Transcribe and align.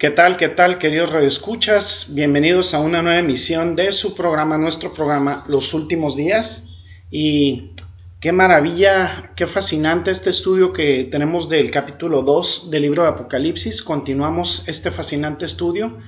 ¿Qué 0.00 0.08
tal, 0.08 0.38
qué 0.38 0.48
tal, 0.48 0.78
queridos 0.78 1.12
radioescuchas? 1.12 2.14
Bienvenidos 2.14 2.72
a 2.72 2.80
una 2.80 3.02
nueva 3.02 3.18
emisión 3.18 3.76
de 3.76 3.92
su 3.92 4.14
programa, 4.14 4.56
nuestro 4.56 4.94
programa 4.94 5.44
Los 5.46 5.74
Últimos 5.74 6.16
Días. 6.16 6.78
Y 7.10 7.72
qué 8.18 8.32
maravilla, 8.32 9.30
qué 9.36 9.46
fascinante 9.46 10.10
este 10.10 10.30
estudio 10.30 10.72
que 10.72 11.06
tenemos 11.12 11.50
del 11.50 11.70
capítulo 11.70 12.22
2 12.22 12.70
del 12.70 12.80
libro 12.80 13.02
de 13.02 13.10
Apocalipsis. 13.10 13.82
Continuamos 13.82 14.64
este 14.68 14.90
fascinante 14.90 15.44
estudio 15.44 15.98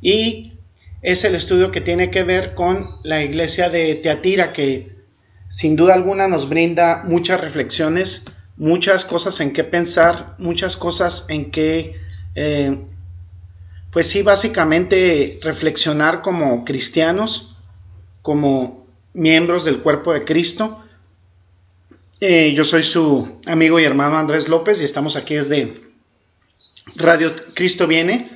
y 0.00 0.52
es 1.02 1.24
el 1.24 1.34
estudio 1.34 1.72
que 1.72 1.80
tiene 1.80 2.12
que 2.12 2.22
ver 2.22 2.54
con 2.54 2.90
la 3.02 3.24
iglesia 3.24 3.68
de 3.70 3.96
Teatira, 3.96 4.52
que 4.52 4.88
sin 5.48 5.74
duda 5.74 5.94
alguna 5.94 6.28
nos 6.28 6.48
brinda 6.48 7.02
muchas 7.06 7.40
reflexiones, 7.40 8.24
muchas 8.56 9.04
cosas 9.04 9.40
en 9.40 9.52
qué 9.52 9.64
pensar, 9.64 10.36
muchas 10.38 10.76
cosas 10.76 11.26
en 11.28 11.50
qué... 11.50 11.96
Eh, 12.36 12.78
pues 13.92 14.08
sí, 14.08 14.22
básicamente 14.22 15.38
reflexionar 15.42 16.22
como 16.22 16.64
cristianos, 16.64 17.56
como 18.22 18.86
miembros 19.12 19.64
del 19.64 19.80
cuerpo 19.80 20.14
de 20.14 20.24
Cristo. 20.24 20.82
Eh, 22.18 22.54
yo 22.54 22.64
soy 22.64 22.84
su 22.84 23.40
amigo 23.46 23.78
y 23.78 23.84
hermano 23.84 24.16
Andrés 24.16 24.48
López 24.48 24.80
y 24.80 24.84
estamos 24.84 25.16
aquí 25.16 25.34
desde 25.34 25.74
Radio 26.96 27.32
Cristo 27.54 27.86
Viene, 27.86 28.30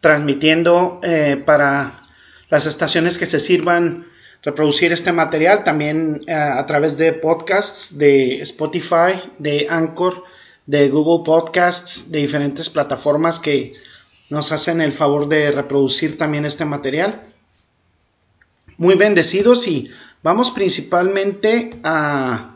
transmitiendo 0.00 0.98
eh, 1.04 1.40
para 1.44 2.02
las 2.48 2.66
estaciones 2.66 3.16
que 3.16 3.26
se 3.26 3.38
sirvan 3.38 4.08
reproducir 4.42 4.90
este 4.90 5.12
material, 5.12 5.62
también 5.62 6.22
eh, 6.26 6.32
a 6.32 6.66
través 6.66 6.98
de 6.98 7.12
podcasts 7.12 7.96
de 7.96 8.40
Spotify, 8.40 9.22
de 9.38 9.68
Anchor, 9.70 10.24
de 10.66 10.88
Google 10.88 11.24
Podcasts, 11.24 12.10
de 12.10 12.18
diferentes 12.18 12.68
plataformas 12.70 13.38
que 13.38 13.74
nos 14.30 14.52
hacen 14.52 14.80
el 14.80 14.92
favor 14.92 15.28
de 15.28 15.50
reproducir 15.52 16.18
también 16.18 16.44
este 16.44 16.64
material. 16.64 17.22
Muy 18.76 18.94
bendecidos 18.94 19.66
y 19.68 19.90
vamos 20.22 20.50
principalmente 20.50 21.78
a, 21.82 22.52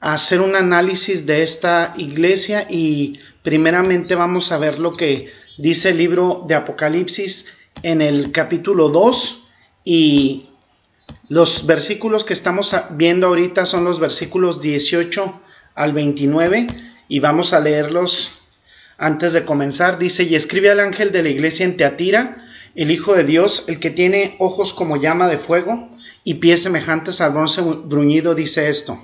hacer 0.00 0.40
un 0.40 0.56
análisis 0.56 1.26
de 1.26 1.42
esta 1.42 1.92
iglesia 1.98 2.66
y 2.70 3.20
primeramente 3.42 4.14
vamos 4.14 4.50
a 4.50 4.56
ver 4.56 4.78
lo 4.78 4.96
que 4.96 5.30
dice 5.58 5.90
el 5.90 5.98
libro 5.98 6.44
de 6.48 6.54
Apocalipsis 6.54 7.58
en 7.82 8.00
el 8.00 8.32
capítulo 8.32 8.88
2 8.88 9.48
y 9.84 10.48
los 11.28 11.66
versículos 11.66 12.24
que 12.24 12.32
estamos 12.32 12.74
viendo 12.92 13.26
ahorita 13.26 13.66
son 13.66 13.84
los 13.84 14.00
versículos 14.00 14.62
18 14.62 15.40
al 15.74 15.92
29 15.92 16.66
y 17.08 17.20
vamos 17.20 17.52
a 17.52 17.60
leerlos 17.60 18.39
antes 19.00 19.32
de 19.32 19.46
comenzar, 19.46 19.98
dice, 19.98 20.24
y 20.24 20.34
escribe 20.34 20.70
al 20.70 20.78
ángel 20.78 21.10
de 21.10 21.22
la 21.22 21.30
iglesia 21.30 21.64
en 21.64 21.78
Teatira, 21.78 22.36
el 22.74 22.90
Hijo 22.90 23.14
de 23.14 23.24
Dios, 23.24 23.64
el 23.66 23.80
que 23.80 23.90
tiene 23.90 24.36
ojos 24.38 24.74
como 24.74 24.98
llama 24.98 25.26
de 25.26 25.38
fuego 25.38 25.88
y 26.22 26.34
pies 26.34 26.62
semejantes 26.62 27.22
al 27.22 27.32
bronce 27.32 27.62
bruñido, 27.62 28.34
dice 28.34 28.68
esto. 28.68 29.02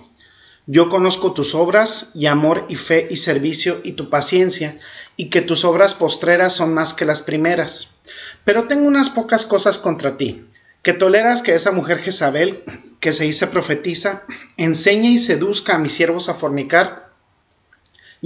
Yo 0.67 0.91
conozco 0.91 1.33
tus 1.33 1.55
obras 1.55 2.11
y 2.14 2.27
amor 2.27 2.67
y 2.68 2.74
fe 2.74 3.07
y 3.08 3.17
servicio 3.17 3.79
y 3.84 3.92
tu 3.92 4.11
paciencia, 4.11 4.79
y 5.17 5.30
que 5.30 5.40
tus 5.40 5.64
obras 5.64 5.95
postreras 5.95 6.52
son 6.52 6.74
más 6.74 6.92
que 6.92 7.07
las 7.07 7.23
primeras. 7.23 8.02
Pero 8.45 8.64
tengo 8.64 8.86
unas 8.86 9.08
pocas 9.08 9.46
cosas 9.46 9.78
contra 9.78 10.18
ti, 10.18 10.45
que 10.83 10.92
toleras 10.92 11.40
que 11.40 11.55
esa 11.55 11.73
mujer 11.73 12.01
Jezabel, 12.01 12.64
que 13.01 13.13
se 13.13 13.24
dice 13.24 13.46
profetiza, 13.46 14.24
enseñe 14.58 15.13
y 15.13 15.18
seduzca 15.18 15.77
a 15.77 15.78
mis 15.78 15.95
siervos 15.95 16.28
a 16.28 16.34
fornicar 16.34 17.05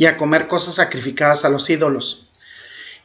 y 0.01 0.07
a 0.07 0.17
comer 0.17 0.49
cosas 0.49 0.77
sacrificadas 0.77 1.45
a 1.45 1.51
los 1.51 1.69
ídolos. 1.69 2.31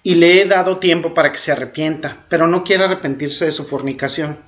Y 0.02 0.16
le 0.16 0.40
he 0.40 0.46
dado 0.46 0.80
tiempo 0.80 1.14
para 1.14 1.30
que 1.30 1.38
se 1.38 1.52
arrepienta, 1.52 2.26
pero 2.30 2.48
no 2.48 2.64
quiere 2.64 2.86
arrepentirse 2.86 3.44
de 3.44 3.52
su 3.52 3.66
fornicación. 3.66 4.40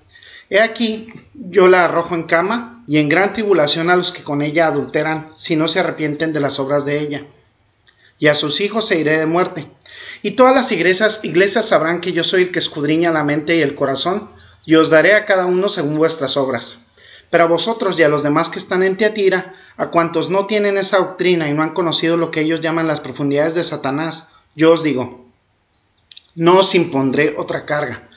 He 0.49 0.61
aquí, 0.61 1.11
yo 1.33 1.67
la 1.67 1.83
arrojo 1.83 2.15
en 2.15 2.23
cama 2.23 2.85
y 2.87 2.99
en 2.99 3.09
gran 3.09 3.33
tribulación 3.33 3.89
a 3.89 3.97
los 3.97 4.13
que 4.13 4.23
con 4.23 4.41
ella 4.41 4.67
adulteran, 4.67 5.33
si 5.35 5.57
no 5.57 5.67
se 5.67 5.81
arrepienten 5.81 6.31
de 6.31 6.39
las 6.39 6.57
obras 6.57 6.85
de 6.85 7.01
ella. 7.01 7.25
Y 8.17 8.27
a 8.27 8.33
sus 8.33 8.61
hijos 8.61 8.87
se 8.87 8.97
iré 8.97 9.17
de 9.17 9.25
muerte. 9.25 9.67
Y 10.21 10.31
todas 10.31 10.55
las 10.55 10.71
iglesias, 10.71 11.19
iglesias 11.23 11.67
sabrán 11.67 11.99
que 11.99 12.13
yo 12.13 12.23
soy 12.23 12.43
el 12.43 12.51
que 12.53 12.59
escudriña 12.59 13.11
la 13.11 13.25
mente 13.25 13.57
y 13.57 13.61
el 13.61 13.75
corazón, 13.75 14.31
y 14.65 14.75
os 14.75 14.89
daré 14.89 15.15
a 15.15 15.25
cada 15.25 15.47
uno 15.47 15.67
según 15.67 15.97
vuestras 15.97 16.37
obras. 16.37 16.86
Pero 17.29 17.43
a 17.43 17.47
vosotros 17.47 17.99
y 17.99 18.03
a 18.03 18.09
los 18.09 18.23
demás 18.23 18.49
que 18.49 18.59
están 18.59 18.83
en 18.83 18.97
Teatira, 18.97 19.53
a 19.75 19.87
cuantos 19.87 20.29
no 20.29 20.45
tienen 20.45 20.77
esa 20.77 20.97
doctrina 20.97 21.49
y 21.49 21.53
no 21.53 21.63
han 21.63 21.73
conocido 21.73 22.17
lo 22.17 22.31
que 22.31 22.41
ellos 22.41 22.61
llaman 22.61 22.87
las 22.87 23.01
profundidades 23.01 23.53
de 23.53 23.63
Satanás, 23.63 24.29
yo 24.55 24.71
os 24.71 24.83
digo, 24.83 25.25
no 26.35 26.59
os 26.59 26.75
impondré 26.75 27.35
otra 27.37 27.65
carga. 27.65 28.09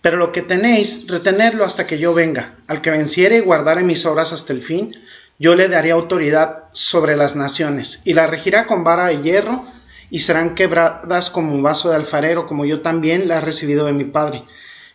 Pero 0.00 0.16
lo 0.16 0.32
que 0.32 0.42
tenéis, 0.42 1.08
retenedlo 1.08 1.64
hasta 1.64 1.86
que 1.86 1.98
yo 1.98 2.14
venga. 2.14 2.54
Al 2.68 2.80
que 2.80 2.90
venciere 2.90 3.38
y 3.38 3.40
guardare 3.40 3.82
mis 3.82 4.06
obras 4.06 4.32
hasta 4.32 4.52
el 4.52 4.62
fin, 4.62 4.94
yo 5.38 5.54
le 5.54 5.68
daré 5.68 5.90
autoridad 5.90 6.64
sobre 6.72 7.16
las 7.16 7.36
naciones, 7.36 8.02
y 8.04 8.14
la 8.14 8.26
regirá 8.26 8.66
con 8.66 8.84
vara 8.84 9.08
de 9.08 9.22
hierro, 9.22 9.64
y 10.10 10.20
serán 10.20 10.54
quebradas 10.54 11.30
como 11.30 11.52
un 11.52 11.62
vaso 11.62 11.90
de 11.90 11.96
alfarero, 11.96 12.46
como 12.46 12.64
yo 12.64 12.80
también 12.80 13.28
la 13.28 13.38
he 13.38 13.40
recibido 13.40 13.86
de 13.86 13.92
mi 13.92 14.04
Padre. 14.04 14.44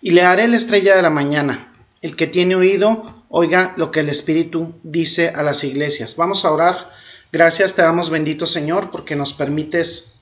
Y 0.01 0.11
le 0.11 0.23
haré 0.23 0.47
la 0.47 0.57
estrella 0.57 0.95
de 0.95 1.01
la 1.01 1.09
mañana. 1.09 1.71
El 2.01 2.15
que 2.15 2.27
tiene 2.27 2.55
oído, 2.55 3.22
oiga 3.35 3.73
lo 3.77 3.89
que 3.89 4.01
el 4.01 4.09
Espíritu 4.09 4.75
dice 4.83 5.29
a 5.29 5.41
las 5.41 5.63
iglesias. 5.63 6.15
Vamos 6.17 6.45
a 6.45 6.51
orar. 6.51 6.91
Gracias 7.31 7.73
te 7.73 7.81
damos 7.81 8.11
bendito 8.11 8.45
Señor 8.45 8.91
porque 8.91 9.15
nos 9.15 9.33
permites 9.33 10.21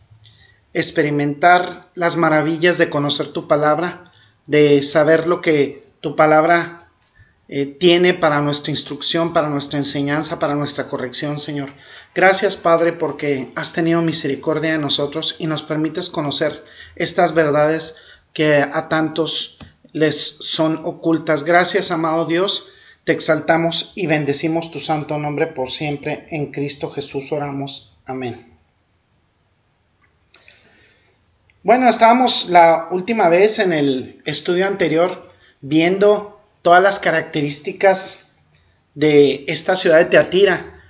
experimentar 0.73 1.89
las 1.93 2.15
maravillas 2.15 2.77
de 2.77 2.89
conocer 2.89 3.33
tu 3.33 3.49
palabra, 3.49 4.13
de 4.47 4.81
saber 4.81 5.27
lo 5.27 5.41
que 5.41 5.91
tu 5.99 6.15
palabra 6.15 6.87
eh, 7.49 7.65
tiene 7.65 8.13
para 8.13 8.39
nuestra 8.39 8.71
instrucción, 8.71 9.33
para 9.33 9.49
nuestra 9.49 9.77
enseñanza, 9.77 10.39
para 10.39 10.55
nuestra 10.55 10.87
corrección, 10.87 11.37
Señor. 11.37 11.69
Gracias, 12.15 12.55
Padre, 12.55 12.93
porque 12.93 13.51
has 13.55 13.73
tenido 13.73 14.01
misericordia 14.01 14.71
de 14.71 14.77
nosotros 14.77 15.35
y 15.37 15.47
nos 15.47 15.63
permites 15.63 16.09
conocer 16.09 16.63
estas 16.95 17.33
verdades 17.33 17.97
que 18.31 18.61
a 18.61 18.87
tantos 18.87 19.57
les 19.91 20.15
son 20.15 20.79
ocultas. 20.85 21.43
Gracias, 21.43 21.91
amado 21.91 22.25
Dios 22.25 22.70
te 23.03 23.13
exaltamos 23.13 23.93
y 23.95 24.07
bendecimos 24.07 24.71
tu 24.71 24.79
santo 24.79 25.17
nombre 25.17 25.47
por 25.47 25.71
siempre. 25.71 26.27
En 26.29 26.51
Cristo 26.51 26.89
Jesús 26.89 27.31
oramos. 27.31 27.95
Amén. 28.05 28.51
Bueno, 31.63 31.89
estábamos 31.89 32.49
la 32.49 32.87
última 32.91 33.29
vez 33.29 33.59
en 33.59 33.71
el 33.71 34.21
estudio 34.25 34.67
anterior 34.67 35.31
viendo 35.61 36.41
todas 36.61 36.81
las 36.81 36.99
características 36.99 38.33
de 38.95 39.45
esta 39.47 39.75
ciudad 39.75 39.99
de 39.99 40.05
Teatira. 40.05 40.81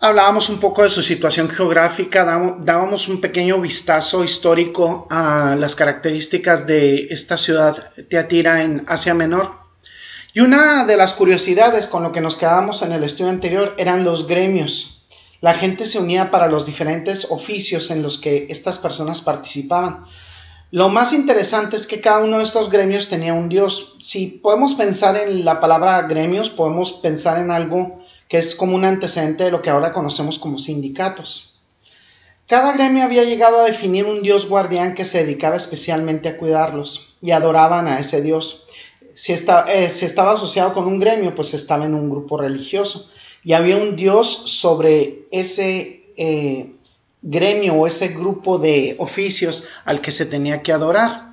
Hablábamos 0.00 0.48
un 0.48 0.60
poco 0.60 0.82
de 0.82 0.88
su 0.88 1.02
situación 1.02 1.48
geográfica, 1.48 2.24
dábamos 2.60 3.08
un 3.08 3.20
pequeño 3.20 3.60
vistazo 3.60 4.22
histórico 4.22 5.08
a 5.10 5.56
las 5.58 5.74
características 5.74 6.66
de 6.66 7.08
esta 7.10 7.36
ciudad 7.36 7.90
Teatira 8.08 8.62
en 8.62 8.84
Asia 8.86 9.14
Menor. 9.14 9.57
Y 10.38 10.40
una 10.40 10.84
de 10.84 10.96
las 10.96 11.14
curiosidades 11.14 11.88
con 11.88 12.04
lo 12.04 12.12
que 12.12 12.20
nos 12.20 12.36
quedábamos 12.36 12.82
en 12.82 12.92
el 12.92 13.02
estudio 13.02 13.28
anterior 13.28 13.74
eran 13.76 14.04
los 14.04 14.28
gremios. 14.28 15.02
La 15.40 15.54
gente 15.54 15.84
se 15.84 15.98
unía 15.98 16.30
para 16.30 16.46
los 16.46 16.64
diferentes 16.64 17.32
oficios 17.32 17.90
en 17.90 18.02
los 18.02 18.18
que 18.18 18.46
estas 18.48 18.78
personas 18.78 19.20
participaban. 19.20 20.06
Lo 20.70 20.90
más 20.90 21.12
interesante 21.12 21.74
es 21.74 21.88
que 21.88 22.00
cada 22.00 22.20
uno 22.20 22.38
de 22.38 22.44
estos 22.44 22.70
gremios 22.70 23.08
tenía 23.08 23.34
un 23.34 23.48
dios. 23.48 23.96
Si 23.98 24.38
podemos 24.40 24.74
pensar 24.74 25.16
en 25.16 25.44
la 25.44 25.58
palabra 25.58 26.02
gremios, 26.02 26.50
podemos 26.50 26.92
pensar 26.92 27.42
en 27.42 27.50
algo 27.50 27.98
que 28.28 28.38
es 28.38 28.54
como 28.54 28.76
un 28.76 28.84
antecedente 28.84 29.42
de 29.42 29.50
lo 29.50 29.60
que 29.60 29.70
ahora 29.70 29.92
conocemos 29.92 30.38
como 30.38 30.60
sindicatos. 30.60 31.58
Cada 32.46 32.74
gremio 32.74 33.02
había 33.02 33.24
llegado 33.24 33.58
a 33.58 33.64
definir 33.64 34.04
un 34.04 34.22
dios 34.22 34.48
guardián 34.48 34.94
que 34.94 35.04
se 35.04 35.24
dedicaba 35.24 35.56
especialmente 35.56 36.28
a 36.28 36.38
cuidarlos 36.38 37.16
y 37.20 37.32
adoraban 37.32 37.88
a 37.88 37.98
ese 37.98 38.22
dios 38.22 38.67
si, 39.18 39.32
eh, 39.32 39.86
estaba 39.86 40.34
asociado 40.34 40.72
con 40.72 40.86
un 40.86 41.00
gremio, 41.00 41.34
pues 41.34 41.52
estaba 41.52 41.86
en 41.86 41.94
un 41.94 42.08
grupo 42.08 42.38
religioso. 42.38 43.10
Y 43.42 43.52
había 43.52 43.76
un 43.76 43.96
Dios 43.96 44.28
sobre 44.28 45.26
ese 45.32 46.12
eh, 46.16 46.70
gremio 47.20 47.74
o 47.74 47.86
ese 47.88 48.08
grupo 48.08 48.58
de 48.58 48.94
oficios 49.00 49.64
al 49.84 50.00
que 50.00 50.12
se 50.12 50.24
tenía 50.24 50.62
que 50.62 50.72
adorar. 50.72 51.32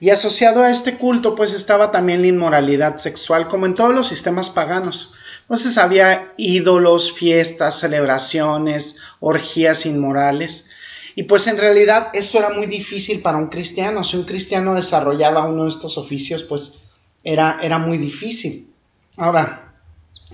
Y 0.00 0.08
asociado 0.08 0.62
a 0.62 0.70
este 0.70 0.96
culto 0.96 1.34
pues 1.34 1.52
estaba 1.52 1.90
también 1.90 2.22
la 2.22 2.28
inmoralidad 2.28 2.96
sexual 2.96 3.48
como 3.48 3.66
en 3.66 3.74
todos 3.74 3.94
los 3.94 4.08
sistemas 4.08 4.48
paganos. 4.48 5.12
Entonces 5.42 5.76
había 5.76 6.32
ídolos, 6.38 7.12
fiestas, 7.12 7.80
celebraciones, 7.80 8.96
orgías 9.20 9.84
inmorales. 9.84 10.70
Y 11.14 11.24
pues 11.24 11.46
en 11.48 11.58
realidad 11.58 12.08
esto 12.14 12.38
era 12.38 12.48
muy 12.48 12.64
difícil 12.64 13.20
para 13.20 13.36
un 13.36 13.48
cristiano. 13.48 14.04
Si 14.04 14.16
un 14.16 14.24
cristiano 14.24 14.74
desarrollaba 14.74 15.46
uno 15.46 15.64
de 15.64 15.70
estos 15.70 15.98
oficios, 15.98 16.42
pues 16.42 16.85
era, 17.26 17.58
era 17.60 17.78
muy 17.78 17.98
difícil. 17.98 18.72
Ahora, 19.16 19.74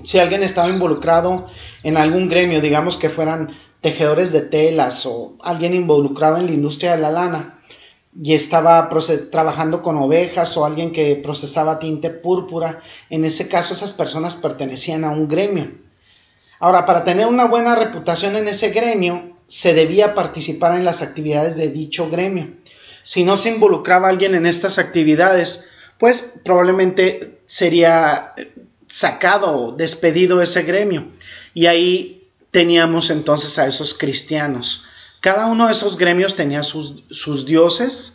si 0.02 0.18
alguien 0.18 0.42
estaba 0.42 0.68
involucrado 0.68 1.44
en 1.82 1.96
algún 1.96 2.28
gremio, 2.28 2.60
digamos 2.60 2.98
que 2.98 3.08
fueran 3.08 3.48
tejedores 3.80 4.30
de 4.30 4.42
telas 4.42 5.06
o 5.06 5.34
alguien 5.42 5.74
involucrado 5.74 6.36
en 6.36 6.46
la 6.46 6.52
industria 6.52 6.92
de 6.94 7.02
la 7.02 7.10
lana, 7.10 7.58
y 8.14 8.34
estaba 8.34 8.90
trabajando 9.30 9.82
con 9.82 9.96
ovejas 9.96 10.54
o 10.58 10.66
alguien 10.66 10.92
que 10.92 11.16
procesaba 11.16 11.78
tinte 11.78 12.10
púrpura, 12.10 12.82
en 13.08 13.24
ese 13.24 13.48
caso 13.48 13.72
esas 13.72 13.94
personas 13.94 14.36
pertenecían 14.36 15.04
a 15.04 15.12
un 15.12 15.28
gremio. 15.28 15.70
Ahora, 16.60 16.84
para 16.84 17.04
tener 17.04 17.26
una 17.26 17.46
buena 17.46 17.74
reputación 17.74 18.36
en 18.36 18.48
ese 18.48 18.68
gremio, 18.68 19.32
se 19.46 19.72
debía 19.72 20.14
participar 20.14 20.76
en 20.76 20.84
las 20.84 21.00
actividades 21.00 21.56
de 21.56 21.70
dicho 21.70 22.10
gremio. 22.10 22.48
Si 23.02 23.24
no 23.24 23.36
se 23.36 23.48
involucraba 23.48 24.10
alguien 24.10 24.34
en 24.34 24.44
estas 24.44 24.78
actividades, 24.78 25.71
pues 26.02 26.40
probablemente 26.44 27.38
sería 27.44 28.34
sacado, 28.88 29.70
despedido 29.70 30.42
ese 30.42 30.64
gremio. 30.64 31.06
Y 31.54 31.66
ahí 31.66 32.28
teníamos 32.50 33.10
entonces 33.10 33.56
a 33.60 33.68
esos 33.68 33.94
cristianos. 33.94 34.86
Cada 35.20 35.46
uno 35.46 35.66
de 35.66 35.72
esos 35.72 35.96
gremios 35.96 36.34
tenía 36.34 36.64
sus, 36.64 37.46
dioses 37.46 38.14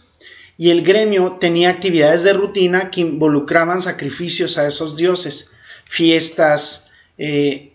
y 0.57 0.71
el 0.71 0.83
gremio 0.83 1.37
tenía 1.39 1.69
actividades 1.69 2.23
de 2.23 2.33
rutina 2.33 2.91
que 2.91 2.99
involucraban 2.99 3.81
sacrificios 3.81 4.57
a 4.57 4.67
esos 4.67 4.97
dioses, 4.97 5.53
fiestas, 5.85 6.91
eh, 7.17 7.71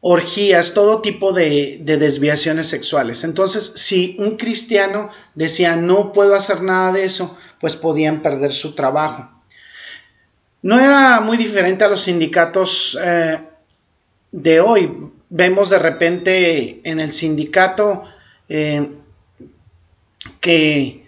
orgías, 0.00 0.72
todo 0.72 1.00
tipo 1.00 1.32
de, 1.32 1.80
desviaciones 1.82 2.68
sexuales. 2.68 3.24
Entonces, 3.24 3.72
si 3.74 4.14
un 4.20 4.36
cristiano 4.36 5.10
decía 5.34 5.74
no 5.74 6.12
puedo 6.12 6.36
hacer 6.36 6.62
nada 6.62 6.92
de 6.92 7.02
eso, 7.02 7.36
pues 7.60 7.76
podían 7.76 8.22
perder 8.22 8.52
su 8.52 8.74
trabajo. 8.74 9.30
No 10.62 10.80
era 10.80 11.20
muy 11.20 11.36
diferente 11.36 11.84
a 11.84 11.88
los 11.88 12.02
sindicatos 12.02 12.98
eh, 13.02 13.38
de 14.32 14.60
hoy. 14.60 15.10
Vemos 15.28 15.70
de 15.70 15.78
repente 15.78 16.80
en 16.88 17.00
el 17.00 17.12
sindicato 17.12 18.04
eh, 18.48 18.90
que 20.40 21.06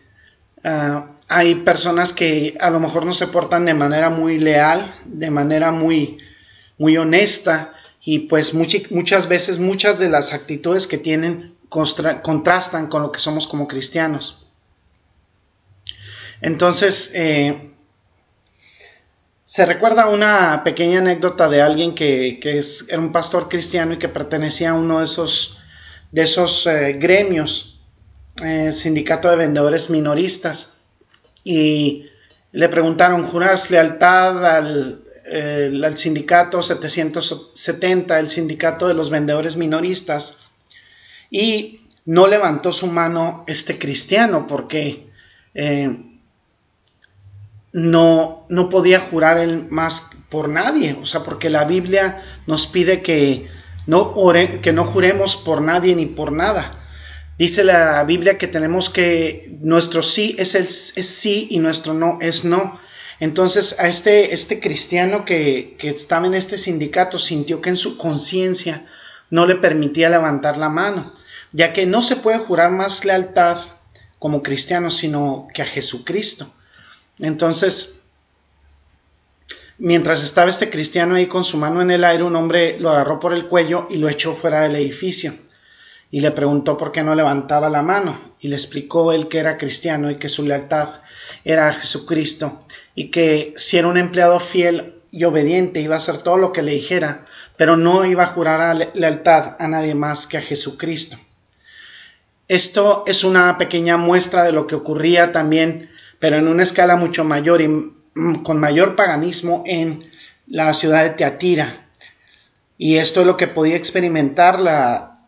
ah, 0.64 1.06
hay 1.28 1.56
personas 1.56 2.12
que 2.12 2.56
a 2.60 2.70
lo 2.70 2.80
mejor 2.80 3.04
no 3.04 3.12
se 3.14 3.26
portan 3.26 3.64
de 3.66 3.74
manera 3.74 4.10
muy 4.10 4.38
leal, 4.38 4.94
de 5.04 5.30
manera 5.30 5.72
muy, 5.72 6.18
muy 6.78 6.96
honesta 6.96 7.74
y 8.02 8.20
pues 8.20 8.54
muchas 8.54 9.28
veces 9.28 9.58
muchas 9.58 9.98
de 9.98 10.08
las 10.08 10.32
actitudes 10.32 10.86
que 10.86 10.98
tienen 10.98 11.54
contrastan 11.68 12.86
con 12.86 13.02
lo 13.02 13.12
que 13.12 13.20
somos 13.20 13.46
como 13.46 13.68
cristianos. 13.68 14.37
Entonces, 16.40 17.12
eh, 17.14 17.72
se 19.44 19.66
recuerda 19.66 20.08
una 20.08 20.62
pequeña 20.62 20.98
anécdota 20.98 21.48
de 21.48 21.62
alguien 21.62 21.94
que, 21.94 22.38
es, 22.42 22.86
era 22.88 23.00
un 23.00 23.12
pastor 23.12 23.48
cristiano 23.48 23.94
y 23.94 23.98
que 23.98 24.08
pertenecía 24.08 24.70
a 24.70 24.74
uno 24.74 24.98
de 24.98 25.04
esos 25.04 25.54
de 26.10 26.22
esos 26.22 26.66
eh, 26.66 26.94
gremios, 26.94 27.82
eh, 28.42 28.72
sindicato 28.72 29.28
de 29.28 29.36
vendedores 29.36 29.90
minoristas, 29.90 30.84
y 31.44 32.06
le 32.52 32.68
preguntaron, 32.70 33.26
¿juras 33.26 33.70
lealtad 33.70 34.42
al, 34.46 35.04
al 35.84 35.96
sindicato 35.98 36.62
770, 36.62 38.18
el 38.18 38.30
sindicato 38.30 38.88
de 38.88 38.94
los 38.94 39.10
vendedores 39.10 39.56
minoristas? 39.56 40.38
Y 41.30 41.82
no 42.06 42.26
levantó 42.26 42.72
su 42.72 42.86
mano 42.86 43.44
este 43.46 43.78
cristiano 43.78 44.46
porque 44.46 45.08
no, 47.72 48.46
no 48.48 48.68
podía 48.68 49.00
jurar 49.00 49.38
él 49.38 49.66
más 49.70 50.10
por 50.28 50.48
nadie, 50.48 50.96
o 51.00 51.06
sea, 51.06 51.22
porque 51.22 51.50
la 51.50 51.64
Biblia 51.64 52.22
nos 52.46 52.66
pide 52.66 53.02
que 53.02 53.46
no, 53.86 54.14
que 54.62 54.72
no 54.72 54.84
juremos 54.84 55.36
por 55.36 55.62
nadie 55.62 55.94
ni 55.94 56.06
por 56.06 56.32
nada. 56.32 56.74
Dice 57.38 57.64
la 57.64 58.02
Biblia 58.04 58.36
que 58.36 58.48
tenemos 58.48 58.90
que 58.90 59.56
nuestro 59.62 60.02
sí 60.02 60.34
es, 60.38 60.54
el, 60.54 60.66
sí 60.66 61.46
y 61.50 61.58
nuestro 61.58 61.94
no 61.94 62.18
es 62.20 62.44
no. 62.44 62.78
Entonces 63.20 63.78
a 63.78 63.88
este, 63.88 64.34
este 64.34 64.60
cristiano 64.60 65.24
que, 65.24 65.76
que 65.78 65.88
estaba 65.88 66.26
en 66.26 66.34
este 66.34 66.58
sindicato 66.58 67.18
sintió 67.18 67.60
que 67.60 67.70
en 67.70 67.76
su 67.76 67.96
conciencia 67.96 68.84
no 69.30 69.46
le 69.46 69.56
permitía 69.56 70.10
levantar 70.10 70.58
la 70.58 70.68
mano, 70.68 71.12
ya 71.52 71.72
que 71.72 71.86
no 71.86 72.02
se 72.02 72.16
puede 72.16 72.38
jurar 72.38 72.70
más 72.70 73.04
lealtad 73.04 73.58
como 74.18 74.42
cristiano 74.42 74.90
sino 74.90 75.48
que 75.54 75.62
a 75.62 75.66
Jesucristo. 75.66 76.52
Entonces, 77.20 77.98
Mientras 79.80 80.24
estaba 80.24 80.50
este 80.50 80.70
cristiano 80.70 81.14
ahí 81.14 81.26
con 81.26 81.44
su 81.44 81.56
mano 81.56 81.80
en 81.80 81.92
el 81.92 82.02
aire, 82.02 82.24
un 82.24 82.34
hombre 82.34 82.80
lo 82.80 82.90
agarró 82.90 83.20
por 83.20 83.32
el 83.32 83.46
cuello 83.46 83.86
y 83.88 83.98
lo 83.98 84.08
echó 84.08 84.34
fuera 84.34 84.62
del 84.62 84.74
edificio. 84.74 85.32
Y 86.10 86.20
le 86.20 86.32
preguntó 86.32 86.76
por 86.76 86.90
qué 86.90 87.04
no 87.04 87.14
levantaba 87.14 87.70
la 87.70 87.80
mano. 87.80 88.18
Y 88.40 88.48
le 88.48 88.56
explicó 88.56 89.12
él 89.12 89.28
que 89.28 89.38
era 89.38 89.56
cristiano 89.56 90.10
y 90.10 90.16
que 90.16 90.28
su 90.28 90.44
lealtad 90.44 90.88
era 91.44 91.68
a 91.68 91.74
Jesucristo. 91.74 92.58
Y 92.96 93.12
que 93.12 93.54
si 93.56 93.78
era 93.78 93.86
un 93.86 93.98
empleado 93.98 94.40
fiel 94.40 94.94
y 95.12 95.22
obediente 95.22 95.80
iba 95.80 95.94
a 95.94 95.98
hacer 95.98 96.18
todo 96.18 96.38
lo 96.38 96.50
que 96.50 96.62
le 96.62 96.72
dijera, 96.72 97.24
pero 97.56 97.76
no 97.76 98.04
iba 98.04 98.24
a 98.24 98.28
jurar 98.28 98.90
lealtad 98.94 99.54
a 99.60 99.68
nadie 99.68 99.94
más 99.94 100.26
que 100.26 100.38
a 100.38 100.42
Jesucristo. 100.42 101.16
Esto 102.48 103.04
es 103.06 103.22
una 103.22 103.58
pequeña 103.58 103.96
muestra 103.96 104.42
de 104.42 104.52
lo 104.52 104.66
que 104.66 104.74
ocurría 104.74 105.30
también, 105.30 105.88
pero 106.18 106.36
en 106.36 106.48
una 106.48 106.62
escala 106.62 106.96
mucho 106.96 107.24
mayor 107.24 107.60
y 107.60 107.68
Mm, 108.18 108.42
con 108.42 108.58
mayor 108.58 108.96
paganismo 108.96 109.62
en 109.64 110.10
la 110.48 110.74
ciudad 110.74 111.04
de 111.04 111.10
Teatira. 111.10 111.86
Y 112.76 112.96
esto 112.96 113.20
es 113.20 113.28
lo 113.28 113.36
que 113.36 113.46
podía 113.46 113.76
experimentar 113.76 114.58
la, 114.58 115.22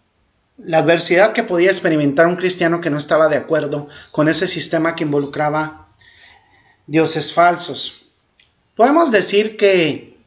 la 0.58 0.78
adversidad 0.78 1.32
que 1.32 1.44
podía 1.44 1.70
experimentar 1.70 2.26
un 2.26 2.34
cristiano 2.34 2.80
que 2.80 2.90
no 2.90 2.98
estaba 2.98 3.28
de 3.28 3.36
acuerdo 3.36 3.86
con 4.10 4.28
ese 4.28 4.48
sistema 4.48 4.96
que 4.96 5.04
involucraba 5.04 5.86
dioses 6.88 7.32
falsos. 7.32 8.10
Podemos 8.74 9.12
decir 9.12 9.56
que 9.56 10.18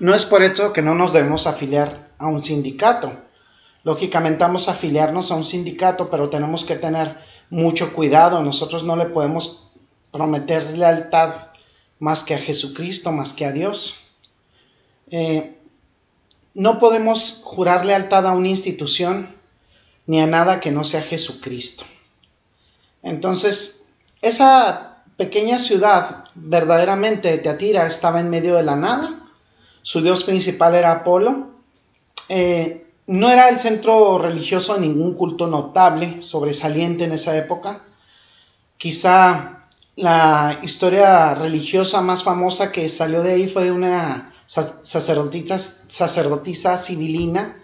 no 0.00 0.14
es 0.14 0.26
por 0.26 0.42
esto 0.42 0.74
que 0.74 0.82
no 0.82 0.94
nos 0.94 1.14
debemos 1.14 1.46
afiliar 1.46 2.10
a 2.18 2.26
un 2.26 2.44
sindicato. 2.44 3.14
Lógicamente 3.82 4.44
vamos 4.44 4.68
a 4.68 4.72
afiliarnos 4.72 5.32
a 5.32 5.36
un 5.36 5.44
sindicato, 5.44 6.10
pero 6.10 6.28
tenemos 6.28 6.66
que 6.66 6.76
tener 6.76 7.16
mucho 7.50 7.92
cuidado. 7.92 8.42
Nosotros 8.42 8.84
no 8.84 8.96
le 8.96 9.06
podemos 9.06 9.70
prometer 10.12 10.76
lealtad 10.76 11.32
más 11.98 12.22
que 12.22 12.34
a 12.34 12.38
Jesucristo, 12.38 13.12
más 13.12 13.32
que 13.32 13.44
a 13.46 13.52
Dios. 13.52 14.08
Eh, 15.10 15.56
no 16.54 16.78
podemos 16.78 17.40
jurar 17.44 17.84
lealtad 17.84 18.26
a 18.26 18.32
una 18.32 18.48
institución 18.48 19.34
ni 20.06 20.20
a 20.20 20.26
nada 20.26 20.60
que 20.60 20.70
no 20.70 20.84
sea 20.84 21.02
Jesucristo. 21.02 21.84
Entonces, 23.02 23.88
esa 24.22 25.02
pequeña 25.16 25.58
ciudad, 25.58 26.24
verdaderamente 26.34 27.36
Teatira, 27.38 27.86
estaba 27.86 28.20
en 28.20 28.30
medio 28.30 28.56
de 28.56 28.62
la 28.62 28.76
nada. 28.76 29.28
Su 29.82 30.00
dios 30.00 30.24
principal 30.24 30.74
era 30.74 30.92
Apolo. 30.92 31.50
Eh, 32.28 32.83
no 33.06 33.30
era 33.30 33.48
el 33.48 33.58
centro 33.58 34.18
religioso 34.18 34.74
de 34.74 34.80
ningún 34.80 35.14
culto 35.14 35.46
notable, 35.46 36.22
sobresaliente 36.22 37.04
en 37.04 37.12
esa 37.12 37.36
época. 37.36 37.82
Quizá 38.78 39.66
la 39.96 40.58
historia 40.62 41.34
religiosa 41.34 42.00
más 42.00 42.22
famosa 42.24 42.72
que 42.72 42.88
salió 42.88 43.22
de 43.22 43.32
ahí 43.32 43.48
fue 43.48 43.64
de 43.64 43.72
una 43.72 44.32
sacerdotisa, 44.46 45.68
civilina, 46.78 47.56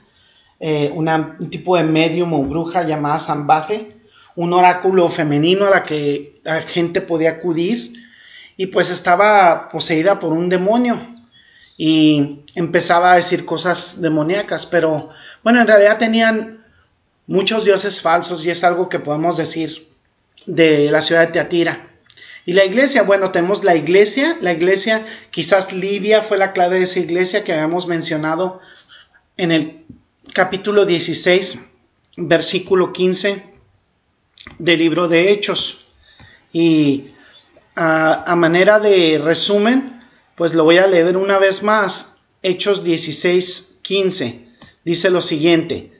eh, 0.60 0.92
un 0.94 1.50
tipo 1.50 1.76
de 1.76 1.84
medium 1.84 2.32
o 2.34 2.42
bruja 2.44 2.82
llamada 2.82 3.18
Zambace, 3.18 3.96
un 4.36 4.52
oráculo 4.52 5.08
femenino 5.08 5.66
a 5.66 5.70
la 5.70 5.84
que 5.84 6.40
la 6.44 6.62
gente 6.62 7.00
podía 7.00 7.30
acudir 7.30 7.94
y 8.56 8.66
pues 8.66 8.90
estaba 8.90 9.68
poseída 9.70 10.20
por 10.20 10.32
un 10.32 10.48
demonio 10.48 10.98
y 11.82 12.44
empezaba 12.56 13.12
a 13.12 13.16
decir 13.16 13.46
cosas 13.46 14.02
demoníacas, 14.02 14.66
pero 14.66 15.08
bueno, 15.42 15.62
en 15.62 15.66
realidad 15.66 15.96
tenían 15.96 16.62
muchos 17.26 17.64
dioses 17.64 18.02
falsos 18.02 18.44
y 18.44 18.50
es 18.50 18.64
algo 18.64 18.90
que 18.90 18.98
podemos 18.98 19.38
decir 19.38 19.88
de 20.44 20.90
la 20.90 21.00
ciudad 21.00 21.22
de 21.22 21.32
Teatira. 21.32 21.88
Y 22.44 22.52
la 22.52 22.66
iglesia, 22.66 23.04
bueno, 23.04 23.30
tenemos 23.30 23.64
la 23.64 23.76
iglesia, 23.76 24.36
la 24.42 24.52
iglesia, 24.52 25.06
quizás 25.30 25.72
Lidia 25.72 26.20
fue 26.20 26.36
la 26.36 26.52
clave 26.52 26.76
de 26.76 26.82
esa 26.82 27.00
iglesia 27.00 27.44
que 27.44 27.54
habíamos 27.54 27.86
mencionado 27.86 28.60
en 29.38 29.50
el 29.50 29.86
capítulo 30.34 30.84
16, 30.84 31.78
versículo 32.18 32.92
15 32.92 33.42
del 34.58 34.78
libro 34.78 35.08
de 35.08 35.32
Hechos. 35.32 35.86
Y 36.52 37.12
a, 37.74 38.34
manera 38.36 38.80
de 38.80 39.18
resumen, 39.24 39.99
pues 40.40 40.54
lo 40.54 40.64
voy 40.64 40.78
a 40.78 40.86
leer 40.86 41.18
una 41.18 41.38
vez 41.38 41.62
más. 41.62 42.22
Hechos 42.42 42.82
16, 42.82 43.80
15. 43.82 44.48
Dice 44.86 45.10
lo 45.10 45.20
siguiente. 45.20 45.92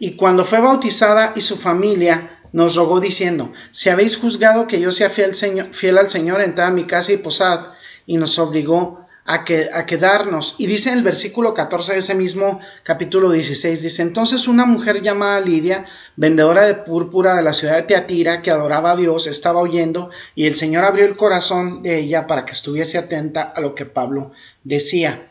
Y 0.00 0.16
cuando 0.16 0.44
fue 0.44 0.58
bautizada 0.58 1.32
y 1.36 1.40
su 1.40 1.56
familia 1.56 2.40
nos 2.50 2.74
rogó 2.74 2.98
diciendo, 2.98 3.52
si 3.70 3.90
habéis 3.90 4.16
juzgado 4.16 4.66
que 4.66 4.80
yo 4.80 4.90
sea 4.90 5.10
fiel, 5.10 5.32
señor, 5.32 5.68
fiel 5.70 5.96
al 5.96 6.10
Señor, 6.10 6.40
entrad 6.40 6.66
a 6.66 6.72
mi 6.72 6.82
casa 6.82 7.12
y 7.12 7.18
posad, 7.18 7.68
y 8.04 8.16
nos 8.16 8.36
obligó 8.40 9.03
a, 9.24 9.44
que, 9.44 9.70
a 9.72 9.86
quedarnos. 9.86 10.56
Y 10.58 10.66
dice 10.66 10.90
en 10.90 10.98
el 10.98 11.04
versículo 11.04 11.54
14 11.54 11.94
de 11.94 11.98
ese 12.00 12.14
mismo 12.14 12.60
capítulo 12.82 13.30
16, 13.30 13.82
dice, 13.82 14.02
entonces 14.02 14.46
una 14.48 14.66
mujer 14.66 15.02
llamada 15.02 15.40
Lidia, 15.40 15.86
vendedora 16.16 16.66
de 16.66 16.74
púrpura 16.74 17.34
de 17.34 17.42
la 17.42 17.52
ciudad 17.52 17.76
de 17.76 17.82
Teatira, 17.82 18.42
que 18.42 18.50
adoraba 18.50 18.92
a 18.92 18.96
Dios, 18.96 19.26
estaba 19.26 19.60
oyendo, 19.60 20.10
y 20.34 20.46
el 20.46 20.54
Señor 20.54 20.84
abrió 20.84 21.06
el 21.06 21.16
corazón 21.16 21.82
de 21.82 21.98
ella 21.98 22.26
para 22.26 22.44
que 22.44 22.52
estuviese 22.52 22.98
atenta 22.98 23.42
a 23.42 23.60
lo 23.60 23.74
que 23.74 23.86
Pablo 23.86 24.32
decía. 24.62 25.26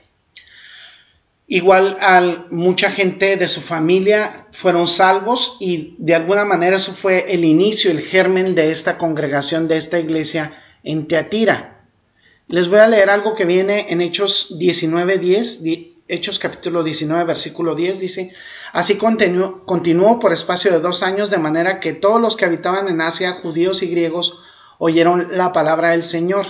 Igual 1.46 1.98
a 2.00 2.46
mucha 2.52 2.90
gente 2.90 3.36
de 3.36 3.48
su 3.48 3.62
familia 3.62 4.48
fueron 4.52 4.88
salvos 4.88 5.58
y 5.60 5.96
de 6.00 6.16
alguna 6.16 6.46
manera 6.46 6.78
eso 6.78 6.94
fue 6.94 7.26
el 7.34 7.44
inicio, 7.44 7.92
el 7.92 8.00
germen 8.00 8.56
de 8.56 8.72
esta 8.72 8.98
congregación, 8.98 9.68
de 9.68 9.78
esta 9.78 10.00
iglesia 10.00 10.54
en 10.84 11.06
Teatira. 11.06 11.73
Les 12.48 12.68
voy 12.68 12.80
a 12.80 12.88
leer 12.88 13.10
algo 13.10 13.36
que 13.36 13.46
viene 13.46 13.88
en 13.90 14.02
Hechos 14.02 14.58
19.10, 14.60 15.94
Hechos 16.08 16.40
capítulo 16.40 16.84
19, 16.84 17.24
versículo 17.24 17.74
10, 17.74 18.00
dice, 18.00 18.34
así 18.74 18.98
continuó, 18.98 19.64
continuó 19.66 20.20
por 20.20 20.34
espacio 20.34 20.72
de 20.72 20.82
dos 20.82 21.04
años, 21.04 21.30
de 21.30 21.38
manera 21.38 21.80
que 21.80 21.94
todos 21.94 22.22
los 22.22 22.36
que 22.36 22.46
habitaban 22.46 22.90
en 22.90 23.00
Asia, 23.00 23.32
judíos 23.32 23.82
y 23.82 23.88
griegos, 23.88 24.42
oyeron 24.78 25.38
la 25.38 25.54
palabra 25.54 25.92
del 25.92 26.04
Señor. 26.04 26.46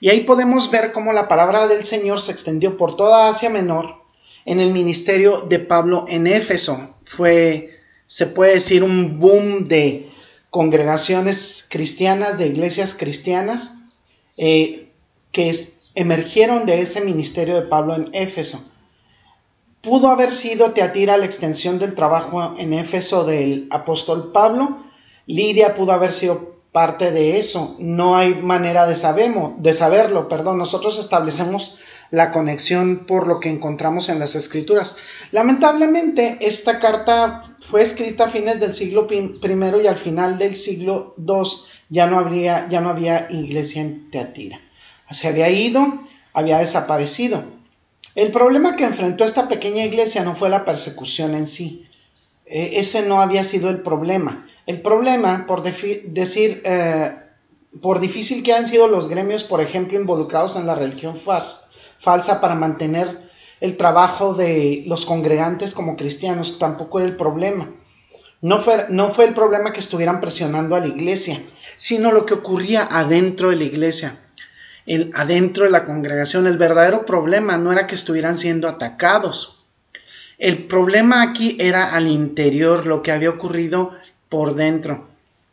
Y 0.00 0.10
ahí 0.10 0.20
podemos 0.20 0.70
ver 0.70 0.92
cómo 0.92 1.12
la 1.12 1.28
palabra 1.28 1.66
del 1.66 1.84
Señor 1.84 2.20
se 2.20 2.32
extendió 2.32 2.76
por 2.76 2.96
toda 2.96 3.28
Asia 3.28 3.48
Menor 3.48 4.02
en 4.44 4.60
el 4.60 4.72
ministerio 4.72 5.40
de 5.40 5.58
Pablo 5.58 6.04
en 6.08 6.26
Éfeso. 6.26 6.96
Fue, 7.04 7.80
se 8.06 8.26
puede 8.26 8.54
decir, 8.54 8.82
un 8.84 9.18
boom 9.18 9.68
de 9.68 10.10
congregaciones 10.50 11.66
cristianas, 11.70 12.36
de 12.36 12.48
iglesias 12.48 12.94
cristianas. 12.94 13.84
Eh, 14.36 14.91
que 15.32 15.52
emergieron 15.94 16.66
de 16.66 16.80
ese 16.80 17.00
ministerio 17.00 17.56
de 17.56 17.66
Pablo 17.66 17.96
en 17.96 18.10
Éfeso. 18.12 18.62
Pudo 19.80 20.08
haber 20.08 20.30
sido 20.30 20.72
Teatira 20.72 21.16
la 21.16 21.24
extensión 21.24 21.78
del 21.78 21.94
trabajo 21.94 22.54
en 22.56 22.72
Éfeso 22.72 23.24
del 23.24 23.66
apóstol 23.70 24.30
Pablo. 24.32 24.84
Lidia 25.26 25.74
pudo 25.74 25.92
haber 25.92 26.12
sido 26.12 26.52
parte 26.70 27.10
de 27.10 27.38
eso. 27.38 27.76
No 27.80 28.16
hay 28.16 28.34
manera 28.34 28.86
de, 28.86 28.94
sabemos, 28.94 29.60
de 29.60 29.72
saberlo. 29.72 30.28
Perdón, 30.28 30.58
nosotros 30.58 30.98
establecemos 30.98 31.78
la 32.10 32.30
conexión 32.30 33.06
por 33.06 33.26
lo 33.26 33.40
que 33.40 33.48
encontramos 33.48 34.08
en 34.08 34.18
las 34.18 34.34
escrituras. 34.36 34.98
Lamentablemente, 35.32 36.36
esta 36.40 36.78
carta 36.78 37.56
fue 37.60 37.82
escrita 37.82 38.24
a 38.24 38.28
fines 38.28 38.60
del 38.60 38.72
siglo 38.72 39.08
I 39.10 39.40
y 39.82 39.86
al 39.86 39.96
final 39.96 40.38
del 40.38 40.54
siglo 40.54 41.14
II 41.18 41.42
ya 41.88 42.06
no, 42.06 42.18
habría, 42.18 42.68
ya 42.68 42.80
no 42.80 42.90
había 42.90 43.26
iglesia 43.30 43.82
en 43.82 44.10
Teatira 44.10 44.60
se 45.12 45.28
había 45.28 45.50
ido, 45.50 46.02
había 46.32 46.58
desaparecido. 46.58 47.44
El 48.14 48.30
problema 48.30 48.76
que 48.76 48.84
enfrentó 48.84 49.24
esta 49.24 49.48
pequeña 49.48 49.84
iglesia 49.84 50.22
no 50.22 50.34
fue 50.34 50.50
la 50.50 50.64
persecución 50.64 51.34
en 51.34 51.46
sí. 51.46 51.88
E, 52.46 52.78
ese 52.78 53.06
no 53.06 53.22
había 53.22 53.44
sido 53.44 53.70
el 53.70 53.82
problema. 53.82 54.46
El 54.66 54.82
problema, 54.82 55.46
por 55.46 55.62
decir, 55.62 56.62
eh, 56.64 57.16
por 57.80 58.00
difícil 58.00 58.42
que 58.42 58.52
han 58.52 58.66
sido 58.66 58.86
los 58.86 59.08
gremios, 59.08 59.44
por 59.44 59.60
ejemplo, 59.60 59.98
involucrados 59.98 60.56
en 60.56 60.66
la 60.66 60.74
religión 60.74 61.16
falsa 61.16 62.40
para 62.40 62.54
mantener 62.54 63.30
el 63.60 63.76
trabajo 63.76 64.34
de 64.34 64.82
los 64.86 65.06
congregantes 65.06 65.72
como 65.74 65.96
cristianos, 65.96 66.58
tampoco 66.58 66.98
era 66.98 67.08
el 67.08 67.16
problema. 67.16 67.70
No 68.42 68.58
fue, 68.58 68.86
no 68.90 69.14
fue 69.14 69.26
el 69.26 69.34
problema 69.34 69.72
que 69.72 69.80
estuvieran 69.80 70.20
presionando 70.20 70.74
a 70.74 70.80
la 70.80 70.88
iglesia, 70.88 71.40
sino 71.76 72.12
lo 72.12 72.26
que 72.26 72.34
ocurría 72.34 72.88
adentro 72.90 73.50
de 73.50 73.56
la 73.56 73.64
iglesia 73.64 74.18
adentro 75.14 75.64
de 75.64 75.70
la 75.70 75.84
congregación. 75.84 76.46
El 76.46 76.58
verdadero 76.58 77.04
problema 77.04 77.56
no 77.56 77.72
era 77.72 77.86
que 77.86 77.94
estuvieran 77.94 78.36
siendo 78.36 78.68
atacados. 78.68 79.58
El 80.38 80.64
problema 80.64 81.22
aquí 81.22 81.56
era 81.60 81.94
al 81.94 82.08
interior, 82.08 82.86
lo 82.86 83.02
que 83.02 83.12
había 83.12 83.30
ocurrido 83.30 83.96
por 84.28 84.54
dentro. 84.54 85.06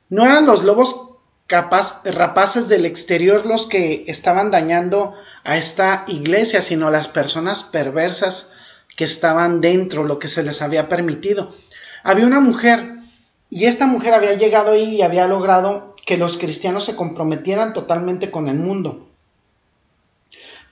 No 0.09 0.25
eran 0.25 0.45
los 0.45 0.63
lobos 0.63 1.17
rapaces 1.47 2.67
del 2.67 2.85
exterior 2.85 3.45
los 3.45 3.67
que 3.67 4.05
estaban 4.07 4.51
dañando 4.51 5.15
a 5.43 5.57
esta 5.57 6.05
iglesia, 6.07 6.61
sino 6.61 6.89
las 6.89 7.07
personas 7.07 7.63
perversas 7.63 8.53
que 8.95 9.03
estaban 9.03 9.61
dentro, 9.61 10.03
lo 10.03 10.19
que 10.19 10.27
se 10.27 10.43
les 10.43 10.61
había 10.61 10.87
permitido. 10.87 11.51
Había 12.03 12.25
una 12.25 12.39
mujer 12.39 12.95
y 13.49 13.65
esta 13.65 13.87
mujer 13.87 14.13
había 14.13 14.33
llegado 14.33 14.71
ahí 14.71 14.97
y 14.97 15.01
había 15.01 15.27
logrado 15.27 15.95
que 16.05 16.17
los 16.17 16.37
cristianos 16.37 16.85
se 16.85 16.95
comprometieran 16.95 17.73
totalmente 17.73 18.31
con 18.31 18.47
el 18.47 18.57
mundo. 18.57 19.08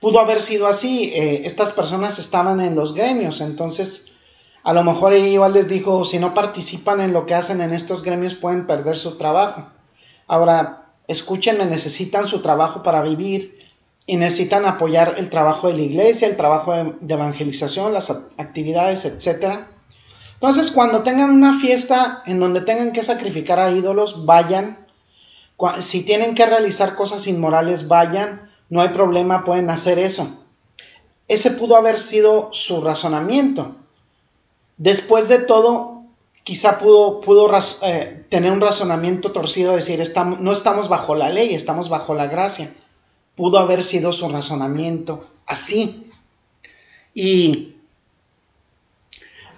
Pudo 0.00 0.20
haber 0.20 0.40
sido 0.40 0.66
así, 0.66 1.12
eh, 1.14 1.42
estas 1.44 1.72
personas 1.72 2.18
estaban 2.18 2.60
en 2.60 2.76
los 2.76 2.94
gremios, 2.94 3.40
entonces 3.40 4.12
a 4.62 4.72
lo 4.72 4.84
mejor 4.84 5.14
igual 5.14 5.54
les 5.54 5.68
dijo, 5.68 6.04
si 6.04 6.18
no 6.18 6.34
participan 6.34 7.00
en 7.00 7.12
lo 7.12 7.26
que 7.26 7.34
hacen 7.34 7.60
en 7.60 7.72
estos 7.72 8.02
gremios 8.02 8.34
pueden 8.34 8.66
perder 8.66 8.96
su 8.96 9.16
trabajo. 9.16 9.66
Ahora, 10.26 10.92
escúchenme, 11.06 11.64
necesitan 11.64 12.26
su 12.26 12.42
trabajo 12.42 12.82
para 12.82 13.02
vivir 13.02 13.58
y 14.06 14.16
necesitan 14.16 14.66
apoyar 14.66 15.14
el 15.18 15.30
trabajo 15.30 15.68
de 15.68 15.74
la 15.74 15.82
iglesia, 15.82 16.28
el 16.28 16.36
trabajo 16.36 16.72
de, 16.72 17.14
evangelización, 17.14 17.92
las 17.92 18.10
actividades, 18.36 19.04
etc. 19.04 19.66
Entonces, 20.34 20.70
cuando 20.70 21.02
tengan 21.02 21.30
una 21.30 21.58
fiesta 21.58 22.22
en 22.26 22.38
donde 22.38 22.60
tengan 22.60 22.92
que 22.92 23.02
sacrificar 23.02 23.58
a 23.58 23.70
ídolos, 23.70 24.26
vayan. 24.26 24.86
Si 25.80 26.04
tienen 26.04 26.34
que 26.34 26.46
realizar 26.46 26.94
cosas 26.94 27.26
inmorales, 27.26 27.88
vayan 27.88 28.47
no 28.70 28.80
hay 28.80 28.90
problema, 28.90 29.44
pueden 29.44 29.70
hacer 29.70 29.98
eso. 29.98 30.44
Ese 31.26 31.52
pudo 31.52 31.76
haber 31.76 31.98
sido 31.98 32.50
su 32.52 32.80
razonamiento. 32.80 33.76
Después 34.76 35.28
de 35.28 35.38
todo, 35.38 36.04
quizá 36.44 36.78
pudo, 36.78 37.20
eh, 37.82 38.24
tener 38.30 38.52
un 38.52 38.60
razonamiento 38.60 39.32
torcido, 39.32 39.74
decir, 39.74 40.02
no 40.40 40.52
estamos 40.52 40.88
bajo 40.88 41.14
la 41.14 41.28
ley, 41.28 41.54
estamos 41.54 41.88
bajo 41.88 42.14
la 42.14 42.26
gracia. 42.26 42.72
Pudo 43.36 43.58
haber 43.58 43.84
sido 43.84 44.12
su 44.12 44.28
razonamiento 44.28 45.26
así. 45.46 46.10
Y 47.14 47.76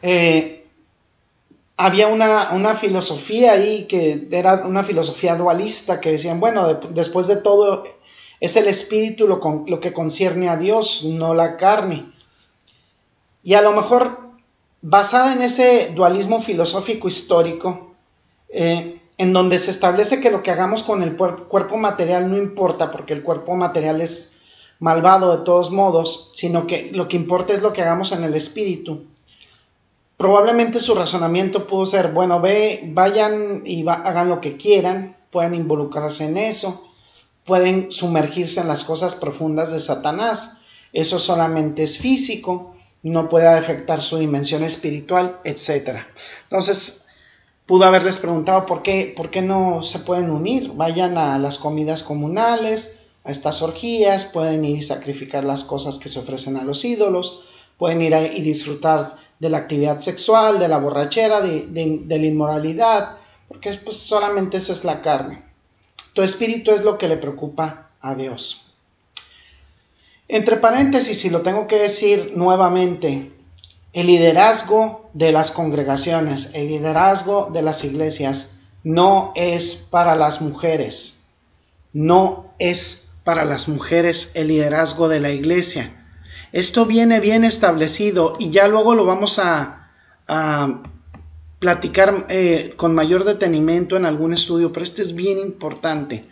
eh, 0.03 0.67
había 1.77 2.09
una, 2.09 2.75
filosofía 2.77 3.53
ahí 3.53 3.87
que 3.87 4.29
era 4.31 4.67
una 4.67 4.85
filosofía 4.85 5.35
dualista 5.35 6.01
que 6.01 6.13
decían, 6.13 6.41
bueno, 6.41 6.75
después 6.75 7.27
de 7.27 7.37
todo 7.37 7.85
es 8.41 8.57
el 8.57 8.67
espíritu 8.69 9.29
lo, 9.29 9.81
que 9.81 9.93
concierne 9.93 10.49
a 10.49 10.57
Dios, 10.57 11.05
no 11.05 11.35
la 11.35 11.59
carne. 11.59 12.07
Y 13.43 13.55
a 13.55 13.63
lo 13.63 13.73
mejor, 13.73 14.19
basada 14.81 15.35
en 15.35 15.43
ese 15.43 15.93
dualismo 15.95 16.41
filosófico 16.41 17.07
histórico, 17.07 17.95
eh, 18.49 19.01
en 19.19 19.33
donde 19.35 19.59
se 19.59 19.71
establece 19.71 20.21
que 20.21 20.31
lo 20.31 20.43
que 20.43 20.51
hagamos 20.51 20.83
con 20.83 21.03
el 21.03 21.15
cuerpo 21.17 21.77
material 21.77 22.31
no 22.31 22.39
importa, 22.39 22.91
porque 22.91 23.13
el 23.13 23.23
cuerpo 23.23 23.55
material 23.55 24.01
es 24.01 24.39
malvado 24.79 25.37
de 25.37 25.45
todos 25.45 25.71
modos, 25.71 26.33
sino 26.35 26.67
que 26.67 26.91
lo 26.95 27.07
que 27.07 27.17
importa 27.17 27.53
es 27.53 27.61
lo 27.61 27.75
que 27.75 27.83
hagamos 27.83 28.13
en 28.13 28.25
el 28.25 28.35
espíritu. 28.35 29.05
Probablemente 30.17 30.81
su 30.81 30.95
razonamiento 30.95 31.67
pudo 31.67 31.85
ser, 31.85 32.13
bueno, 32.13 32.41
ve, 32.41 32.81
vayan 32.93 33.63
y 33.67 33.87
hagan 33.87 34.31
lo 34.31 34.41
que 34.41 34.57
quieran, 34.57 35.17
pueden 35.31 35.55
involucrarse 35.55 36.27
en 36.27 36.39
eso, 36.39 36.90
pueden 37.45 37.91
sumergirse 37.93 38.61
en 38.61 38.69
las 38.69 38.85
cosas 38.85 39.17
profundas 39.17 39.73
de 39.73 39.81
Satanás. 39.81 40.61
Eso 40.93 41.19
solamente 41.19 41.83
es 41.83 41.99
físico, 41.99 42.75
no 43.03 43.29
puede 43.29 43.49
afectar 43.49 44.01
su 44.03 44.19
dimensión 44.19 44.63
espiritual, 44.65 45.39
etc. 45.45 46.01
Entonces, 46.45 47.07
pudo 47.67 47.85
haberles 47.85 48.19
preguntado 48.19 48.67
por 48.67 48.83
qué, 48.83 49.13
por 49.17 49.31
qué 49.31 49.43
no 49.43 49.83
se 49.83 50.01
pueden 50.01 50.31
unir, 50.31 50.73
vayan 50.75 51.17
a 51.17 51.39
las 51.39 51.59
comidas 51.59 52.03
comunales, 52.03 53.01
a 53.25 53.31
estas 53.31 53.63
orgías, 53.63 54.25
pueden 54.25 54.65
ir 54.65 54.79
y 54.79 54.83
sacrificar 54.83 55.45
las 55.45 55.65
cosas 55.65 55.99
que 55.99 56.09
se 56.09 56.19
ofrecen 56.19 56.57
a 56.57 56.65
los 56.65 56.85
ídolos, 56.85 57.45
pueden 57.79 58.03
ir 58.03 58.15
y 58.35 58.43
disfrutar 58.43 59.17
de 59.39 59.49
la 59.49 59.59
actividad 59.59 60.01
sexual, 60.01 60.59
de 60.59 60.69
la 60.69 60.79
borrachera, 60.79 61.41
de, 61.41 61.67
de 61.67 62.19
la 62.19 62.27
inmoralidad, 62.27 63.17
porque 63.49 63.73
pues, 63.85 63.97
solamente 63.97 64.59
eso 64.59 64.73
es 64.73 64.85
la 64.85 65.01
carne. 65.01 65.50
Tu 66.13 66.23
espíritu 66.23 66.73
es 66.73 66.83
lo 66.83 66.99
que 66.99 67.09
le 67.09 67.17
preocupa 67.17 67.91
a 68.01 68.15
Dios. 68.15 68.75
Entre 70.29 70.57
paréntesis, 70.57 71.19
si 71.19 71.31
lo 71.31 71.41
tengo 71.43 71.67
que 71.67 71.77
decir 71.77 72.33
nuevamente, 72.37 73.33
el 73.93 74.07
liderazgo 74.07 75.11
de 75.13 75.33
las 75.33 75.51
congregaciones, 75.51 76.55
el 76.55 76.69
liderazgo 76.69 77.51
de 77.53 77.63
las 77.63 77.85
iglesias 77.85 78.61
no 78.85 79.33
es 79.35 79.89
para 79.91 80.15
las 80.15 80.41
mujeres. 80.41 81.17
no 81.93 82.55
es 82.59 83.15
para 83.25 83.45
las 83.45 83.69
mujeres 83.69 84.33
el 84.35 84.49
liderazgo 84.49 85.09
de 85.09 85.21
la 85.21 85.31
iglesia. 85.31 85.91
Esto 86.53 86.87
viene 86.87 87.21
bien 87.21 87.45
establecido 87.45 88.37
y 88.39 88.51
ya 88.51 88.69
luego 88.69 88.95
lo 88.95 89.05
vamos 89.07 89.39
a, 89.39 89.91
platicar 91.61 92.27
eh, 92.31 92.73
con 92.77 92.95
mayor 92.95 93.25
detenimiento 93.25 93.97
en 93.97 94.07
algún 94.07 94.33
estudio, 94.33 94.73
pero 94.73 94.83
este 94.83 95.03
es 95.03 95.15
bien 95.15 95.39
importante. 95.39 96.27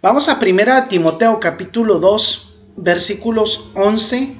Vamos 0.00 0.28
a 0.28 0.40
1 0.42 0.88
Timoteo 0.88 1.38
capítulo 1.38 2.00
2, 2.00 2.54
versículos 2.78 3.70
11 3.74 4.34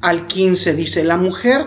al 0.00 0.26
15. 0.26 0.74
Dice, 0.74 1.04
la 1.04 1.16
mujer 1.16 1.66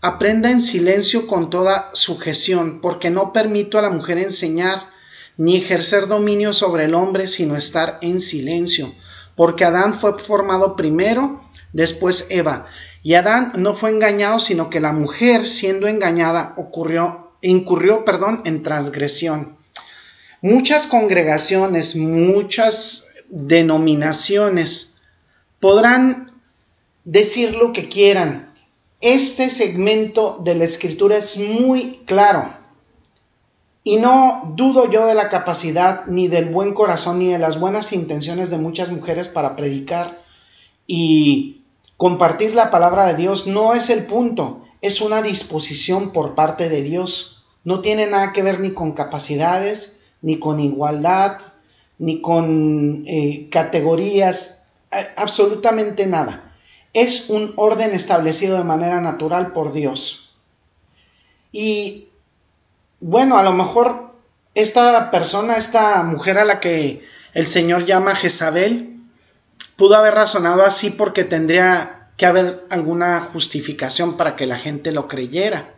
aprenda 0.00 0.50
en 0.50 0.60
silencio 0.60 1.26
con 1.26 1.50
toda 1.50 1.90
sujeción, 1.92 2.80
porque 2.80 3.10
no 3.10 3.32
permito 3.32 3.78
a 3.78 3.82
la 3.82 3.90
mujer 3.90 4.18
enseñar 4.18 4.88
ni 5.36 5.56
ejercer 5.56 6.06
dominio 6.06 6.52
sobre 6.52 6.84
el 6.84 6.94
hombre, 6.94 7.26
sino 7.26 7.56
estar 7.56 7.98
en 8.00 8.20
silencio, 8.20 8.94
porque 9.34 9.64
Adán 9.64 9.92
fue 9.92 10.16
formado 10.18 10.76
primero, 10.76 11.42
después 11.72 12.28
Eva, 12.30 12.66
y 13.02 13.14
Adán 13.14 13.52
no 13.56 13.74
fue 13.74 13.90
engañado, 13.90 14.40
sino 14.40 14.68
que 14.68 14.80
la 14.80 14.92
mujer, 14.92 15.46
siendo 15.46 15.86
engañada, 15.86 16.54
ocurrió, 16.56 17.30
incurrió, 17.40 18.04
perdón, 18.04 18.42
en 18.44 18.64
transgresión. 18.64 19.56
Muchas 20.42 20.88
congregaciones, 20.88 21.94
muchas 21.94 23.14
denominaciones 23.28 25.02
podrán 25.60 26.32
decir 27.04 27.54
lo 27.54 27.72
que 27.72 27.88
quieran. 27.88 28.52
Este 29.00 29.50
segmento 29.50 30.40
de 30.42 30.56
la 30.56 30.64
escritura 30.64 31.16
es 31.16 31.38
muy 31.38 32.00
claro. 32.06 32.54
Y 33.84 33.98
no 33.98 34.52
dudo 34.56 34.90
yo 34.90 35.06
de 35.06 35.14
la 35.14 35.28
capacidad, 35.28 36.06
ni 36.06 36.26
del 36.26 36.46
buen 36.46 36.74
corazón, 36.74 37.20
ni 37.20 37.28
de 37.30 37.38
las 37.38 37.60
buenas 37.60 37.92
intenciones 37.92 38.50
de 38.50 38.58
muchas 38.58 38.90
mujeres 38.90 39.28
para 39.28 39.54
predicar 39.54 40.25
y 40.86 41.62
compartir 41.96 42.54
la 42.54 42.70
palabra 42.70 43.06
de 43.06 43.16
Dios. 43.16 43.46
No 43.46 43.74
es 43.74 43.90
el 43.90 44.04
punto, 44.04 44.64
es 44.80 45.00
una 45.00 45.22
disposición 45.22 46.12
por 46.12 46.34
parte 46.34 46.68
de 46.68 46.82
Dios. 46.82 47.46
No 47.64 47.80
tiene 47.80 48.06
nada 48.06 48.32
que 48.32 48.42
ver 48.42 48.60
ni 48.60 48.72
con 48.72 48.92
capacidades, 48.92 50.04
ni 50.22 50.38
con 50.38 50.60
igualdad, 50.60 51.38
ni 51.98 52.20
con 52.20 53.04
eh, 53.06 53.48
categorías, 53.50 54.72
absolutamente 55.16 56.06
nada. 56.06 56.54
Es 56.92 57.28
un 57.28 57.52
orden 57.56 57.92
establecido 57.92 58.56
de 58.56 58.64
manera 58.64 59.00
natural 59.00 59.52
por 59.52 59.72
Dios. 59.72 60.34
Y 61.52 62.08
bueno, 63.00 63.38
a 63.38 63.42
lo 63.42 63.52
mejor 63.52 64.14
esta 64.54 65.10
persona, 65.10 65.56
esta 65.56 66.02
mujer 66.02 66.38
a 66.38 66.44
la 66.44 66.60
que 66.60 67.02
el 67.34 67.46
Señor 67.46 67.84
llama 67.84 68.14
Jezabel, 68.14 68.95
pudo 69.76 69.96
haber 69.96 70.14
razonado 70.14 70.64
así 70.64 70.90
porque 70.90 71.24
tendría 71.24 72.10
que 72.16 72.26
haber 72.26 72.64
alguna 72.70 73.20
justificación 73.20 74.16
para 74.16 74.36
que 74.36 74.46
la 74.46 74.58
gente 74.58 74.92
lo 74.92 75.06
creyera. 75.06 75.74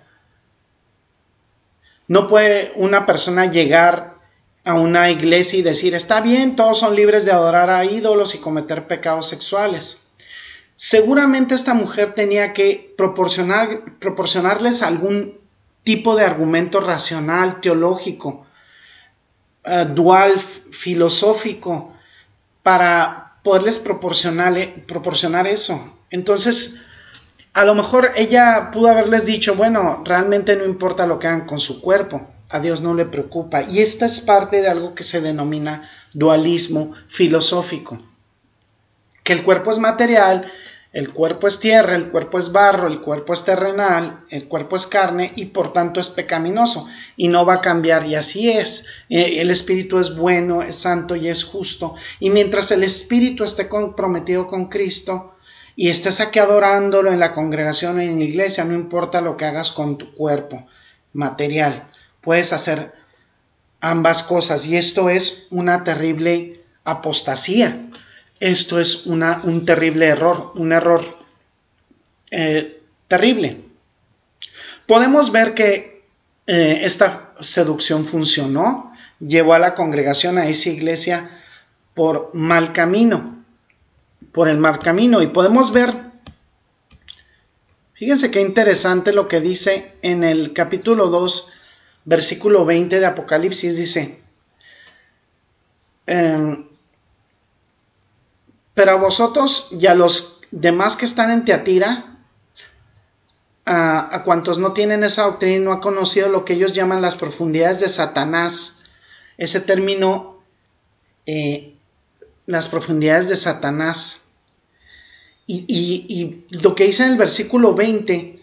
No 2.06 2.28
puede 2.28 2.72
una 2.76 3.06
persona 3.06 3.46
llegar 3.46 4.14
a 4.64 4.74
una 4.74 5.10
iglesia 5.10 5.58
y 5.58 5.62
decir, 5.62 5.94
está 5.94 6.20
bien, 6.20 6.56
todos 6.56 6.78
son 6.78 6.94
libres 6.94 7.24
de 7.24 7.32
adorar 7.32 7.70
a 7.70 7.84
ídolos 7.84 8.34
y 8.34 8.38
cometer 8.38 8.86
pecados 8.86 9.26
sexuales. 9.26 10.08
Seguramente 10.76 11.54
esta 11.54 11.74
mujer 11.74 12.14
tenía 12.14 12.52
que 12.52 12.94
proporcionar, 12.96 13.96
proporcionarles 13.98 14.82
algún 14.82 15.38
tipo 15.82 16.14
de 16.14 16.24
argumento 16.24 16.80
racional, 16.80 17.60
teológico, 17.60 18.46
eh, 19.64 19.86
dual, 19.92 20.38
filosófico, 20.38 21.94
para 22.62 23.27
poderles 23.48 23.78
proporcionar, 23.78 24.84
proporcionar 24.86 25.46
eso. 25.46 25.80
Entonces, 26.10 26.82
a 27.54 27.64
lo 27.64 27.74
mejor 27.74 28.10
ella 28.14 28.70
pudo 28.70 28.88
haberles 28.88 29.24
dicho, 29.24 29.54
bueno, 29.54 30.02
realmente 30.04 30.54
no 30.54 30.66
importa 30.66 31.06
lo 31.06 31.18
que 31.18 31.28
hagan 31.28 31.46
con 31.46 31.58
su 31.58 31.80
cuerpo, 31.80 32.28
a 32.50 32.60
Dios 32.60 32.82
no 32.82 32.92
le 32.92 33.06
preocupa. 33.06 33.62
Y 33.62 33.78
esta 33.78 34.04
es 34.04 34.20
parte 34.20 34.60
de 34.60 34.68
algo 34.68 34.94
que 34.94 35.02
se 35.02 35.22
denomina 35.22 35.88
dualismo 36.12 36.92
filosófico, 37.06 37.98
que 39.24 39.32
el 39.32 39.42
cuerpo 39.44 39.70
es 39.70 39.78
material, 39.78 40.44
el 40.92 41.12
cuerpo 41.12 41.46
es 41.46 41.60
tierra, 41.60 41.96
el 41.96 42.10
cuerpo 42.10 42.38
es 42.38 42.50
barro, 42.50 42.88
el 42.88 43.02
cuerpo 43.02 43.34
es 43.34 43.44
terrenal, 43.44 44.20
el 44.30 44.48
cuerpo 44.48 44.76
es 44.76 44.86
carne 44.86 45.32
y 45.36 45.46
por 45.46 45.72
tanto 45.74 46.00
es 46.00 46.08
pecaminoso 46.08 46.88
y 47.16 47.28
no 47.28 47.44
va 47.44 47.54
a 47.54 47.60
cambiar 47.60 48.06
y 48.06 48.14
así 48.14 48.50
es. 48.50 48.86
Eh, 49.10 49.40
el 49.40 49.50
espíritu 49.50 49.98
es 49.98 50.16
bueno, 50.16 50.62
es 50.62 50.76
santo 50.76 51.14
y 51.14 51.28
es 51.28 51.44
justo. 51.44 51.94
Y 52.20 52.30
mientras 52.30 52.70
el 52.70 52.84
espíritu 52.84 53.44
esté 53.44 53.68
comprometido 53.68 54.46
con 54.46 54.68
Cristo 54.70 55.36
y 55.76 55.90
estés 55.90 56.20
aquí 56.20 56.38
adorándolo 56.38 57.12
en 57.12 57.20
la 57.20 57.34
congregación 57.34 57.98
o 57.98 58.00
en 58.00 58.18
la 58.18 58.24
iglesia, 58.24 58.64
no 58.64 58.74
importa 58.74 59.20
lo 59.20 59.36
que 59.36 59.44
hagas 59.44 59.70
con 59.70 59.98
tu 59.98 60.14
cuerpo 60.14 60.66
material, 61.12 61.86
puedes 62.22 62.54
hacer 62.54 62.94
ambas 63.80 64.22
cosas 64.22 64.66
y 64.66 64.76
esto 64.76 65.10
es 65.10 65.48
una 65.50 65.84
terrible 65.84 66.64
apostasía 66.84 67.87
esto 68.40 68.80
es 68.80 69.06
una, 69.06 69.40
un 69.44 69.64
terrible 69.64 70.06
error, 70.06 70.52
un 70.54 70.72
error 70.72 71.18
eh, 72.30 72.82
terrible. 73.08 73.64
Podemos 74.86 75.32
ver 75.32 75.54
que 75.54 76.04
eh, 76.46 76.80
esta 76.82 77.34
seducción 77.40 78.04
funcionó, 78.04 78.92
llevó 79.20 79.54
a 79.54 79.58
la 79.58 79.74
congregación 79.74 80.38
a 80.38 80.48
esa 80.48 80.70
iglesia 80.70 81.30
por 81.94 82.30
mal 82.34 82.72
camino, 82.72 83.44
por 84.32 84.48
el 84.48 84.58
mal 84.58 84.78
camino. 84.78 85.20
Y 85.20 85.26
podemos 85.26 85.72
ver, 85.72 85.92
fíjense 87.94 88.30
qué 88.30 88.40
interesante 88.40 89.12
lo 89.12 89.26
que 89.26 89.40
dice 89.40 89.94
en 90.02 90.22
el 90.22 90.52
capítulo 90.52 91.08
2, 91.08 91.48
versículo 92.04 92.64
20 92.64 93.00
de 93.00 93.06
Apocalipsis, 93.06 93.76
dice, 93.76 94.22
em, 96.06 96.67
pero 98.78 98.92
a 98.92 98.94
vosotros 98.94 99.70
y 99.72 99.88
a 99.88 99.94
los 99.96 100.42
demás 100.52 100.96
que 100.96 101.04
están 101.04 101.32
en 101.32 101.44
Teatira, 101.44 102.16
a, 103.66 104.22
cuantos 104.24 104.60
no 104.60 104.72
tienen 104.72 105.02
esa 105.02 105.24
doctrina, 105.24 105.64
no 105.64 105.72
ha 105.72 105.80
conocido 105.80 106.28
lo 106.28 106.44
que 106.44 106.52
ellos 106.52 106.74
llaman 106.74 107.02
las 107.02 107.16
profundidades 107.16 107.80
de 107.80 107.88
Satanás. 107.88 108.84
Ese 109.36 109.60
término, 109.60 110.44
eh, 111.26 111.74
las 112.46 112.68
profundidades 112.68 113.28
de 113.28 113.34
Satanás. 113.34 114.28
Y, 115.48 116.44
lo 116.50 116.76
que 116.76 116.84
dice 116.84 117.04
en 117.04 117.10
el 117.10 117.18
versículo 117.18 117.74
20, 117.74 118.38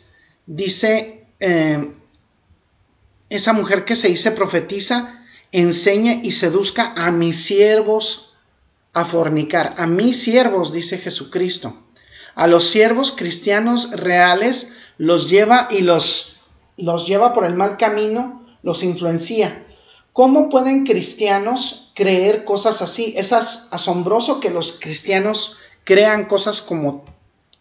dice, 0.48 1.28
eh, 1.40 1.94
esa 3.30 3.54
mujer 3.54 3.86
que 3.86 3.96
se 3.96 4.10
dice 4.10 4.32
profetiza, 4.32 5.24
enseña 5.54 6.12
y 6.12 6.32
seduzca 6.32 6.92
a 6.98 7.10
mis 7.12 7.42
siervos 7.42 8.25
a 8.96 9.04
fornicar. 9.04 9.76
A 9.78 9.86
mis 9.88 10.22
siervos, 10.22 10.72
dice 10.72 10.98
Jesucristo. 10.98 11.76
A 12.34 12.48
los 12.48 12.70
siervos 12.70 13.12
cristianos 13.12 13.92
reales 13.92 14.78
los 14.98 15.30
lleva 15.30 15.68
y 15.70 15.82
los, 15.82 16.46
los 16.78 17.06
lleva 17.06 17.34
por 17.34 17.46
el 17.46 17.56
mal 17.56 17.76
camino, 17.76 18.48
los 18.64 18.84
influencia. 18.84 19.64
¿Cómo 20.14 20.50
pueden 20.50 20.86
cristianos 20.86 21.92
creer 21.94 22.46
cosas 22.46 22.82
así? 22.82 23.14
Es 23.18 23.34
asombroso 23.34 24.40
que 24.40 24.50
los 24.50 24.80
cristianos 24.80 25.58
crean 25.84 26.26
cosas 26.26 26.62
como 26.62 27.04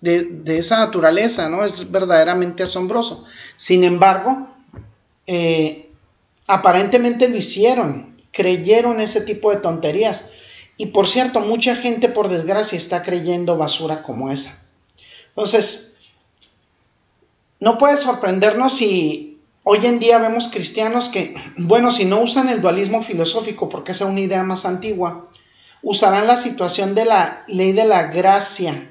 de, 0.01 0.57
esa 0.57 0.79
naturaleza, 0.79 1.49
¿no? 1.49 1.65
Es 1.65 1.91
verdaderamente 1.91 2.63
asombroso. 2.63 3.25
Sin 3.57 3.83
embargo, 3.83 4.51
eh, 5.27 5.91
aparentemente 6.47 7.29
lo 7.29 7.37
hicieron, 7.37 8.23
creyeron 8.31 9.01
ese 9.01 9.23
tipo 9.23 9.51
de 9.51 9.57
tonterías. 9.57 10.31
Y 10.77 10.87
por 10.87 11.07
cierto, 11.07 11.41
mucha 11.41 11.77
gente 11.77 12.09
por 12.09 12.29
desgracia 12.29 12.77
está 12.77 13.03
creyendo 13.03 13.57
basura 13.57 14.03
como 14.03 14.31
esa. 14.31 14.67
Entonces, 15.29 15.97
no 17.61 17.79
puede 17.79 17.97
sorprendernos 17.97 18.75
si 18.75 19.41
hoy 19.63 19.87
en 19.87 19.99
día 19.99 20.19
vemos 20.19 20.49
cristianos 20.49 21.09
que, 21.09 21.37
bueno, 21.57 21.91
si 21.91 22.05
no 22.05 22.21
usan 22.21 22.49
el 22.49 22.61
dualismo 22.61 23.03
filosófico, 23.03 23.69
porque 23.69 23.93
es 23.93 24.01
una 24.01 24.21
idea 24.21 24.43
más 24.43 24.67
antigua, 24.67 25.29
usarán 25.83 26.27
la 26.27 26.37
situación 26.37 26.95
de 26.95 27.05
la 27.05 27.45
ley 27.47 27.73
de 27.73 27.85
la 27.85 28.05
gracia 28.05 28.91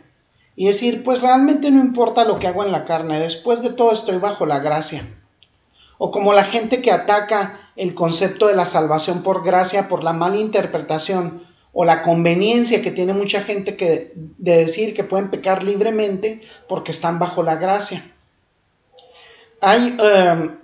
y 0.55 0.67
decir, 0.67 1.03
pues 1.03 1.21
realmente 1.21 1.71
no 1.71 1.79
importa 1.79 2.23
lo 2.23 2.39
que 2.39 2.47
hago 2.47 2.63
en 2.63 2.71
la 2.71 2.85
carne, 2.85 3.19
después 3.19 3.61
de 3.61 3.71
todo 3.71 3.91
estoy 3.91 4.17
bajo 4.17 4.45
la 4.45 4.59
gracia. 4.59 5.03
O 5.97 6.11
como 6.11 6.33
la 6.33 6.43
gente 6.43 6.81
que 6.81 6.91
ataca 6.91 7.59
el 7.75 7.95
concepto 7.95 8.47
de 8.47 8.55
la 8.55 8.65
salvación 8.65 9.23
por 9.23 9.43
gracia 9.43 9.89
por 9.89 10.03
la 10.03 10.13
mala 10.13 10.37
interpretación 10.37 11.41
o 11.73 11.83
la 11.83 12.03
conveniencia 12.03 12.81
que 12.83 12.91
tiene 12.91 13.13
mucha 13.13 13.41
gente 13.41 13.75
de 14.15 14.57
decir 14.57 14.93
que 14.93 15.03
pueden 15.03 15.31
pecar 15.31 15.63
libremente 15.63 16.39
porque 16.69 16.91
están 16.91 17.17
bajo 17.17 17.41
la 17.41 17.55
gracia. 17.55 18.03
Hay, 19.59 19.97
em, 19.99 20.55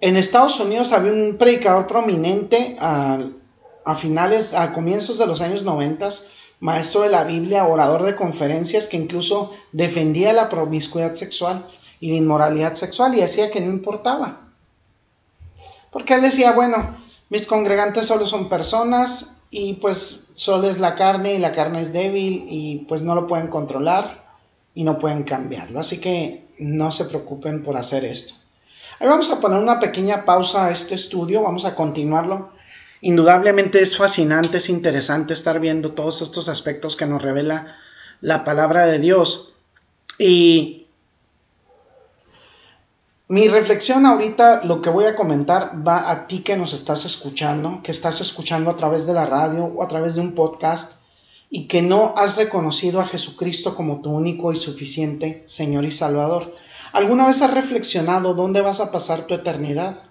en 0.00 0.16
Estados 0.16 0.60
Unidos 0.60 0.92
había 0.92 1.12
un 1.12 1.36
predicador 1.36 1.86
prominente, 1.86 2.76
a 2.78 3.94
finales, 3.96 4.52
a 4.52 4.72
comienzos 4.72 5.18
de 5.18 5.26
los 5.26 5.40
años 5.40 5.64
90, 5.64 6.08
maestro 6.60 7.02
de 7.02 7.10
la 7.10 7.24
Biblia, 7.24 7.66
orador 7.66 8.02
de 8.02 8.16
conferencias 8.16 8.88
que 8.88 8.96
incluso 8.96 9.52
defendía 9.72 10.32
la 10.32 10.48
promiscuidad 10.48 11.14
sexual 11.14 11.66
y 12.00 12.10
la 12.10 12.16
inmoralidad 12.16 12.74
sexual 12.74 13.14
y 13.14 13.20
decía 13.20 13.50
que 13.50 13.60
no 13.60 13.70
importaba. 13.70 14.40
Porque 15.90 16.14
él 16.14 16.22
decía, 16.22 16.52
bueno, 16.52 17.05
mis 17.28 17.46
congregantes 17.46 18.06
solo 18.06 18.26
son 18.26 18.48
personas 18.48 19.42
y 19.50 19.74
pues 19.74 20.32
solo 20.34 20.68
es 20.68 20.78
la 20.78 20.94
carne 20.94 21.34
y 21.34 21.38
la 21.38 21.52
carne 21.52 21.80
es 21.80 21.92
débil 21.92 22.46
y 22.48 22.84
pues 22.88 23.02
no 23.02 23.14
lo 23.14 23.26
pueden 23.26 23.48
controlar 23.48 24.24
y 24.74 24.84
no 24.84 24.98
pueden 24.98 25.24
cambiarlo. 25.24 25.80
Así 25.80 26.00
que 26.00 26.46
no 26.58 26.90
se 26.90 27.06
preocupen 27.06 27.62
por 27.62 27.76
hacer 27.76 28.04
esto. 28.04 28.34
Ahí 28.98 29.08
vamos 29.08 29.30
a 29.30 29.40
poner 29.40 29.60
una 29.60 29.80
pequeña 29.80 30.24
pausa 30.24 30.66
a 30.66 30.70
este 30.70 30.94
estudio, 30.94 31.42
vamos 31.42 31.64
a 31.64 31.74
continuarlo. 31.74 32.52
Indudablemente 33.02 33.80
es 33.80 33.96
fascinante, 33.96 34.56
es 34.56 34.70
interesante 34.70 35.34
estar 35.34 35.60
viendo 35.60 35.92
todos 35.92 36.22
estos 36.22 36.48
aspectos 36.48 36.96
que 36.96 37.06
nos 37.06 37.22
revela 37.22 37.76
la 38.20 38.44
palabra 38.44 38.86
de 38.86 38.98
Dios. 38.98 39.56
Y 40.18 40.85
mi 43.28 43.48
reflexión 43.48 44.06
ahorita, 44.06 44.62
lo 44.62 44.80
que 44.80 44.90
voy 44.90 45.06
a 45.06 45.16
comentar, 45.16 45.86
va 45.86 46.12
a 46.12 46.28
ti 46.28 46.40
que 46.40 46.56
nos 46.56 46.72
estás 46.72 47.04
escuchando, 47.04 47.80
que 47.82 47.90
estás 47.90 48.20
escuchando 48.20 48.70
a 48.70 48.76
través 48.76 49.04
de 49.04 49.14
la 49.14 49.26
radio 49.26 49.64
o 49.64 49.82
a 49.82 49.88
través 49.88 50.14
de 50.14 50.20
un 50.20 50.36
podcast 50.36 51.00
y 51.50 51.66
que 51.66 51.82
no 51.82 52.14
has 52.16 52.36
reconocido 52.36 53.00
a 53.00 53.06
Jesucristo 53.06 53.74
como 53.74 54.00
tu 54.00 54.10
único 54.10 54.52
y 54.52 54.56
suficiente 54.56 55.42
Señor 55.46 55.84
y 55.84 55.90
Salvador. 55.90 56.54
¿Alguna 56.92 57.26
vez 57.26 57.42
has 57.42 57.52
reflexionado 57.52 58.34
dónde 58.34 58.60
vas 58.60 58.78
a 58.78 58.92
pasar 58.92 59.26
tu 59.26 59.34
eternidad? 59.34 60.02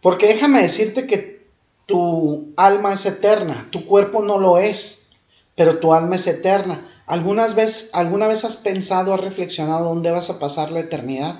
Porque 0.00 0.28
déjame 0.28 0.62
decirte 0.62 1.08
que 1.08 1.48
tu 1.86 2.52
alma 2.56 2.92
es 2.92 3.04
eterna, 3.04 3.66
tu 3.72 3.84
cuerpo 3.84 4.22
no 4.22 4.38
lo 4.38 4.58
es, 4.58 5.10
pero 5.56 5.78
tu 5.78 5.92
alma 5.92 6.14
es 6.14 6.28
eterna. 6.28 6.88
¿Algunas 7.04 7.56
vez, 7.56 7.90
¿Alguna 7.94 8.28
vez 8.28 8.44
has 8.44 8.56
pensado, 8.56 9.12
has 9.12 9.20
reflexionado 9.20 9.86
dónde 9.86 10.12
vas 10.12 10.30
a 10.30 10.38
pasar 10.38 10.70
la 10.70 10.80
eternidad? 10.80 11.34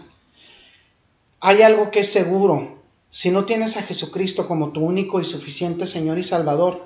Hay 1.40 1.62
algo 1.62 1.90
que 1.90 2.00
es 2.00 2.12
seguro. 2.12 2.78
Si 3.10 3.30
no 3.30 3.44
tienes 3.44 3.76
a 3.76 3.82
Jesucristo 3.82 4.46
como 4.46 4.70
tu 4.70 4.80
único 4.80 5.20
y 5.20 5.24
suficiente 5.24 5.86
Señor 5.86 6.18
y 6.18 6.22
Salvador, 6.22 6.84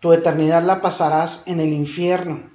tu 0.00 0.12
eternidad 0.12 0.62
la 0.64 0.80
pasarás 0.80 1.46
en 1.46 1.60
el 1.60 1.72
infierno. 1.72 2.50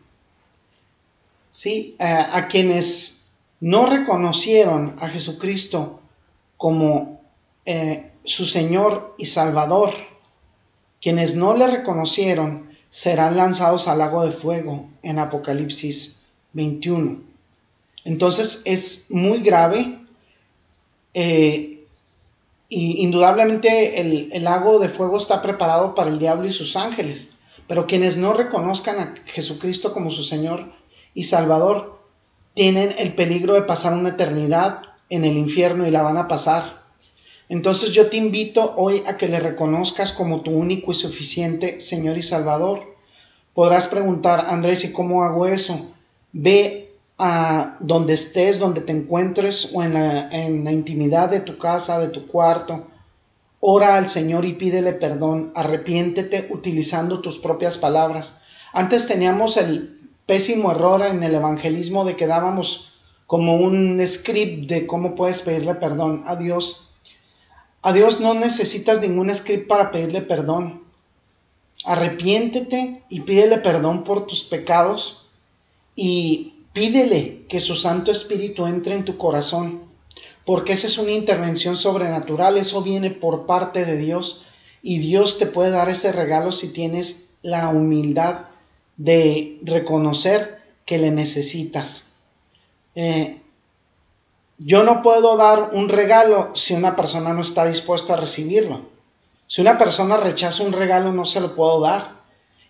¿Sí? 1.52 1.96
Eh, 2.00 2.04
a 2.04 2.48
quienes 2.48 3.36
no 3.62 3.86
reconocieron 3.86 4.96
a 5.00 5.08
Jesucristo 5.10 6.02
como 6.58 7.22
eh, 7.66 8.12
su 8.24 8.46
Señor 8.46 9.16
y 9.18 9.28
Salvador, 9.28 9.94
quienes 11.02 11.36
no 11.36 11.56
le 11.56 11.68
reconocieron 11.68 12.76
serán 12.90 13.38
lanzados 13.38 13.88
al 13.88 14.00
lago 14.00 14.26
de 14.26 14.32
fuego 14.32 14.90
en 15.02 15.20
Apocalipsis 15.20 16.26
21. 16.54 17.22
Entonces 18.04 18.62
es 18.66 19.12
muy 19.12 19.40
grave 19.40 20.00
eh, 21.18 21.86
indudablemente 22.68 24.02
el, 24.02 24.44
lago 24.44 24.80
de 24.80 24.90
fuego 24.90 25.18
está 25.18 25.42
preparado 25.42 25.96
para 25.96 26.10
el 26.10 26.20
diablo 26.20 26.46
y 26.46 26.52
sus 26.52 26.76
ángeles, 26.76 27.40
pero 27.68 27.88
quienes 27.88 28.18
no 28.18 28.34
reconozcan 28.34 29.00
a 29.00 29.16
Jesucristo 29.26 29.94
como 29.94 30.12
su 30.12 30.24
Señor 30.24 30.66
y 31.14 31.24
Salvador 31.24 32.02
tienen 32.54 32.94
el 32.98 33.14
peligro 33.14 33.54
de 33.54 33.62
pasar 33.62 33.94
una 33.94 34.10
eternidad 34.10 34.82
en 35.10 35.24
el 35.24 35.38
infierno 35.38 35.88
y 35.88 35.92
la 35.92 36.02
van 36.02 36.18
a 36.18 36.28
pasar. 36.28 36.84
Entonces 37.48 37.92
yo 37.92 38.08
te 38.08 38.18
invito 38.18 38.74
hoy 38.76 39.04
a 39.08 39.16
que 39.16 39.30
le 39.30 39.40
reconozcas 39.40 40.12
como 40.12 40.42
tu 40.42 40.52
único 40.52 40.92
y 40.92 40.96
suficiente 40.96 41.80
Señor 41.80 42.18
y 42.18 42.24
Salvador. 42.24 42.94
Podrás 43.54 43.88
preguntar, 43.88 44.48
Andrés, 44.48 44.84
¿y 44.84 44.92
cómo 44.92 45.24
hago 45.24 45.46
eso? 45.46 45.96
Ve 46.34 46.85
donde 47.18 48.14
estés, 48.14 48.60
donde 48.60 48.82
te 48.82 48.92
encuentres 48.92 49.72
o 49.74 49.84
en 49.84 49.94
la, 49.94 50.30
en 50.30 50.66
la 50.66 50.72
intimidad 50.72 51.30
de 51.30 51.40
tu 51.40 51.58
casa, 51.58 52.00
de 52.00 52.10
tu 52.10 52.28
cuarto, 52.28 52.88
ora 53.62 53.96
al 53.96 54.10
Señor 54.10 54.46
y 54.46 54.54
pídele 54.54 54.94
perdón, 54.94 55.52
arrepiéntete 55.56 56.48
utilizando 56.52 57.22
tus 57.22 57.38
propias 57.38 57.78
palabras. 57.78 58.44
Antes 58.74 59.08
teníamos 59.08 59.58
el 59.58 59.98
pésimo 60.26 60.72
error 60.72 61.02
en 61.04 61.24
el 61.24 61.36
evangelismo 61.36 62.04
de 62.04 62.16
que 62.16 62.28
dábamos 62.28 62.94
como 63.28 63.56
un 63.56 64.06
script 64.06 64.70
de 64.70 64.86
cómo 64.86 65.16
puedes 65.16 65.42
pedirle 65.42 65.76
perdón 65.76 66.24
a 66.28 66.36
Dios. 66.36 66.92
A 67.82 67.94
Dios 67.94 68.20
no 68.20 68.34
necesitas 68.34 69.02
ningún 69.02 69.34
script 69.34 69.68
para 69.68 69.92
pedirle 69.92 70.22
perdón. 70.22 70.84
Arrepiéntete 71.86 73.04
y 73.10 73.22
pídele 73.22 73.60
perdón 73.60 74.04
por 74.04 74.28
tus 74.28 74.44
pecados 74.44 75.28
y 75.96 76.55
Pídele 76.76 77.46
que 77.48 77.62
su 77.62 77.78
Santo 77.78 78.12
Espíritu 78.12 78.66
entre 78.66 78.96
en 78.96 79.06
tu 79.06 79.18
corazón, 79.18 79.84
porque 80.44 80.74
esa 80.74 80.88
es 80.88 80.98
una 80.98 81.12
intervención 81.12 81.78
sobrenatural, 81.78 82.58
eso 82.58 82.82
viene 82.82 83.12
por 83.12 83.46
parte 83.46 83.86
de 83.86 83.96
Dios 83.96 84.44
y 84.84 85.00
Dios 85.00 85.38
te 85.38 85.46
puede 85.46 85.70
dar 85.70 85.88
ese 85.88 86.12
regalo 86.12 86.52
si 86.52 86.74
tienes 86.74 87.36
la 87.44 87.70
humildad 87.70 88.48
de 88.98 89.58
reconocer 89.64 90.64
que 90.86 90.98
le 90.98 91.12
necesitas. 91.12 92.18
Eh, 92.94 93.40
yo 94.58 94.84
no 94.84 95.02
puedo 95.02 95.38
dar 95.38 95.70
un 95.72 95.88
regalo 95.88 96.52
si 96.56 96.74
una 96.74 96.98
persona 96.98 97.34
no 97.34 97.40
está 97.40 97.66
dispuesta 97.66 98.16
a 98.16 98.18
recibirlo. 98.18 98.82
Si 99.48 99.62
una 99.62 99.78
persona 99.78 100.18
rechaza 100.18 100.64
un 100.64 100.74
regalo, 100.74 101.14
no 101.14 101.24
se 101.24 101.40
lo 101.40 101.56
puedo 101.56 101.80
dar. 101.80 102.22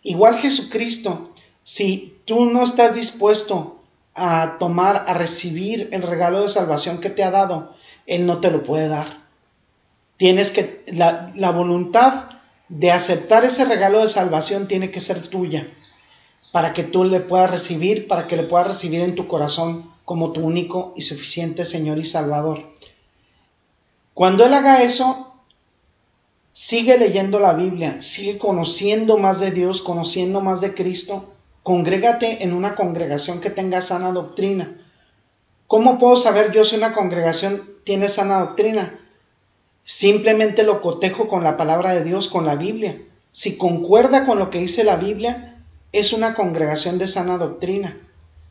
Igual 0.03 0.37
Jesucristo, 0.37 1.31
si 1.63 2.19
tú 2.25 2.45
no 2.45 2.61
estás 2.61 2.93
dispuesto 2.93 3.74
a 4.15 4.55
tomar, 4.59 5.05
a 5.07 5.13
recibir 5.13 5.89
el 5.91 6.01
regalo 6.01 6.41
de 6.41 6.49
salvación 6.49 6.99
que 6.99 7.09
te 7.09 7.23
ha 7.23 7.31
dado, 7.31 7.75
Él 8.07 8.25
no 8.25 8.39
te 8.39 8.49
lo 8.49 8.63
puede 8.63 8.87
dar. 8.87 9.25
Tienes 10.17 10.51
que, 10.51 10.83
la, 10.87 11.31
la 11.35 11.51
voluntad 11.51 12.29
de 12.69 12.91
aceptar 12.91 13.43
ese 13.43 13.65
regalo 13.65 13.99
de 13.99 14.07
salvación 14.07 14.67
tiene 14.67 14.89
que 14.89 15.01
ser 15.01 15.21
tuya, 15.27 15.67
para 16.53 16.71
que 16.71 16.83
tú 16.83 17.03
le 17.03 17.19
puedas 17.19 17.51
recibir, 17.51 18.07
para 18.07 18.27
que 18.27 18.37
le 18.37 18.43
puedas 18.43 18.67
recibir 18.67 19.01
en 19.01 19.15
tu 19.15 19.27
corazón 19.27 19.91
como 20.05 20.31
tu 20.31 20.41
único 20.41 20.93
y 20.95 21.01
suficiente 21.01 21.65
Señor 21.65 21.97
y 21.97 22.05
Salvador. 22.05 22.71
Cuando 24.13 24.45
Él 24.45 24.53
haga 24.53 24.81
eso, 24.81 25.33
sigue 26.53 26.97
leyendo 26.97 27.39
la 27.39 27.53
Biblia, 27.53 28.01
sigue 28.01 28.37
conociendo 28.37 29.17
más 29.17 29.41
de 29.41 29.51
Dios, 29.51 29.81
conociendo 29.81 30.39
más 30.39 30.61
de 30.61 30.73
Cristo, 30.73 31.34
Congrégate 31.65 32.43
en 32.43 32.53
una 32.53 32.75
congregación 32.75 33.41
que 33.41 33.49
tenga 33.49 33.81
sana 33.81 34.11
doctrina. 34.11 34.77
¿Cómo 35.65 35.97
puedo 35.97 36.15
saber 36.15 36.51
yo 36.51 36.63
si 36.63 36.75
una 36.75 36.93
congregación 36.93 37.59
tiene 37.83 38.07
sana 38.07 38.37
doctrina? 38.41 38.99
Simplemente 39.83 40.61
lo 40.61 40.79
cotejo 40.79 41.27
con 41.27 41.43
la 41.43 41.57
palabra 41.57 41.95
de 41.95 42.03
Dios, 42.03 42.29
con 42.29 42.45
la 42.45 42.55
Biblia. 42.55 43.01
Si 43.31 43.57
concuerda 43.57 44.27
con 44.27 44.37
lo 44.37 44.51
que 44.51 44.59
dice 44.59 44.83
la 44.83 44.97
Biblia, 44.97 45.57
es 45.91 46.13
una 46.13 46.35
congregación 46.35 46.99
de 46.99 47.07
sana 47.07 47.39
doctrina. 47.39 47.97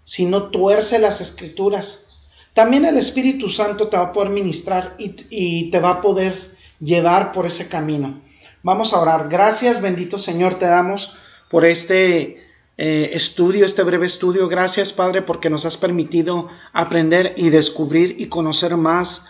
Si 0.03 0.25
no 0.25 0.51
tuerce 0.51 0.99
las 0.99 1.21
escrituras. 1.21 2.19
También 2.53 2.85
el 2.85 2.97
Espíritu 2.97 3.49
Santo 3.49 3.87
te 3.87 3.97
va 3.97 4.07
a 4.07 4.13
poder 4.13 4.31
ministrar 4.31 4.97
y, 4.99 5.15
y 5.31 5.71
te 5.71 5.79
va 5.79 5.91
a 5.91 6.03
poder 6.03 6.35
llevar 6.81 7.31
por 7.31 7.47
ese 7.47 7.69
camino. 7.69 8.23
Vamos 8.65 8.93
a 8.93 8.99
orar. 8.99 9.29
Gracias, 9.29 9.81
bendito 9.81 10.19
Señor, 10.19 10.59
te 10.59 10.67
damos 10.67 11.17
por 11.49 11.65
este 11.65 12.43
eh, 12.77 13.11
estudio, 13.13 13.65
este 13.65 13.83
breve 13.83 14.07
estudio. 14.07 14.49
Gracias, 14.49 14.93
Padre, 14.93 15.23
porque 15.23 15.51
nos 15.51 15.65
has 15.65 15.77
permitido 15.77 16.49
aprender 16.73 17.35
y 17.37 17.51
descubrir 17.51 18.17
y 18.19 18.27
conocer 18.27 18.77
más 18.77 19.27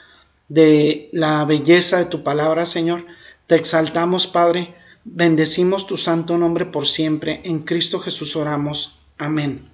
de 0.48 1.08
la 1.12 1.44
belleza 1.44 1.98
de 1.98 2.06
tu 2.06 2.22
palabra, 2.22 2.66
Señor. 2.66 3.04
Te 3.46 3.56
exaltamos, 3.56 4.26
Padre. 4.26 4.74
Bendecimos 5.04 5.86
tu 5.86 5.96
santo 5.96 6.38
nombre 6.38 6.64
por 6.64 6.86
siempre. 6.86 7.42
En 7.44 7.60
Cristo 7.60 8.00
Jesús 8.00 8.36
oramos. 8.36 8.98
Amén. 9.18 9.68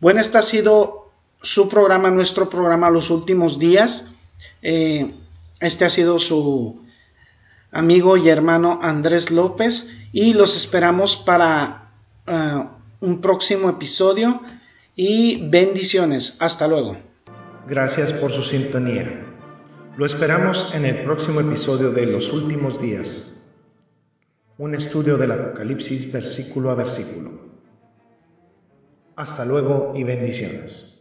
Bueno, 0.00 0.20
este 0.20 0.38
ha 0.38 0.42
sido 0.42 1.10
su 1.42 1.68
programa, 1.68 2.10
nuestro 2.10 2.48
programa 2.48 2.90
los 2.90 3.10
últimos 3.10 3.58
días. 3.58 4.12
Eh, 4.62 5.12
este 5.60 5.84
ha 5.84 5.90
sido 5.90 6.18
su 6.18 6.80
amigo 7.72 8.16
y 8.16 8.28
hermano 8.28 8.78
Andrés 8.82 9.30
López 9.30 9.96
y 10.12 10.34
los 10.34 10.56
esperamos 10.56 11.16
para 11.16 11.90
uh, 12.26 12.81
un 13.02 13.20
próximo 13.20 13.68
episodio 13.68 14.40
y 14.94 15.48
bendiciones. 15.50 16.36
Hasta 16.40 16.68
luego. 16.68 16.96
Gracias 17.68 18.12
por 18.12 18.30
su 18.32 18.42
sintonía. 18.42 19.26
Lo 19.96 20.06
esperamos 20.06 20.72
en 20.72 20.86
el 20.86 21.04
próximo 21.04 21.40
episodio 21.40 21.90
de 21.90 22.06
Los 22.06 22.32
Últimos 22.32 22.80
Días. 22.80 23.44
Un 24.56 24.74
estudio 24.74 25.18
del 25.18 25.32
Apocalipsis 25.32 26.12
versículo 26.12 26.70
a 26.70 26.74
versículo. 26.74 27.32
Hasta 29.16 29.44
luego 29.44 29.92
y 29.96 30.04
bendiciones. 30.04 30.91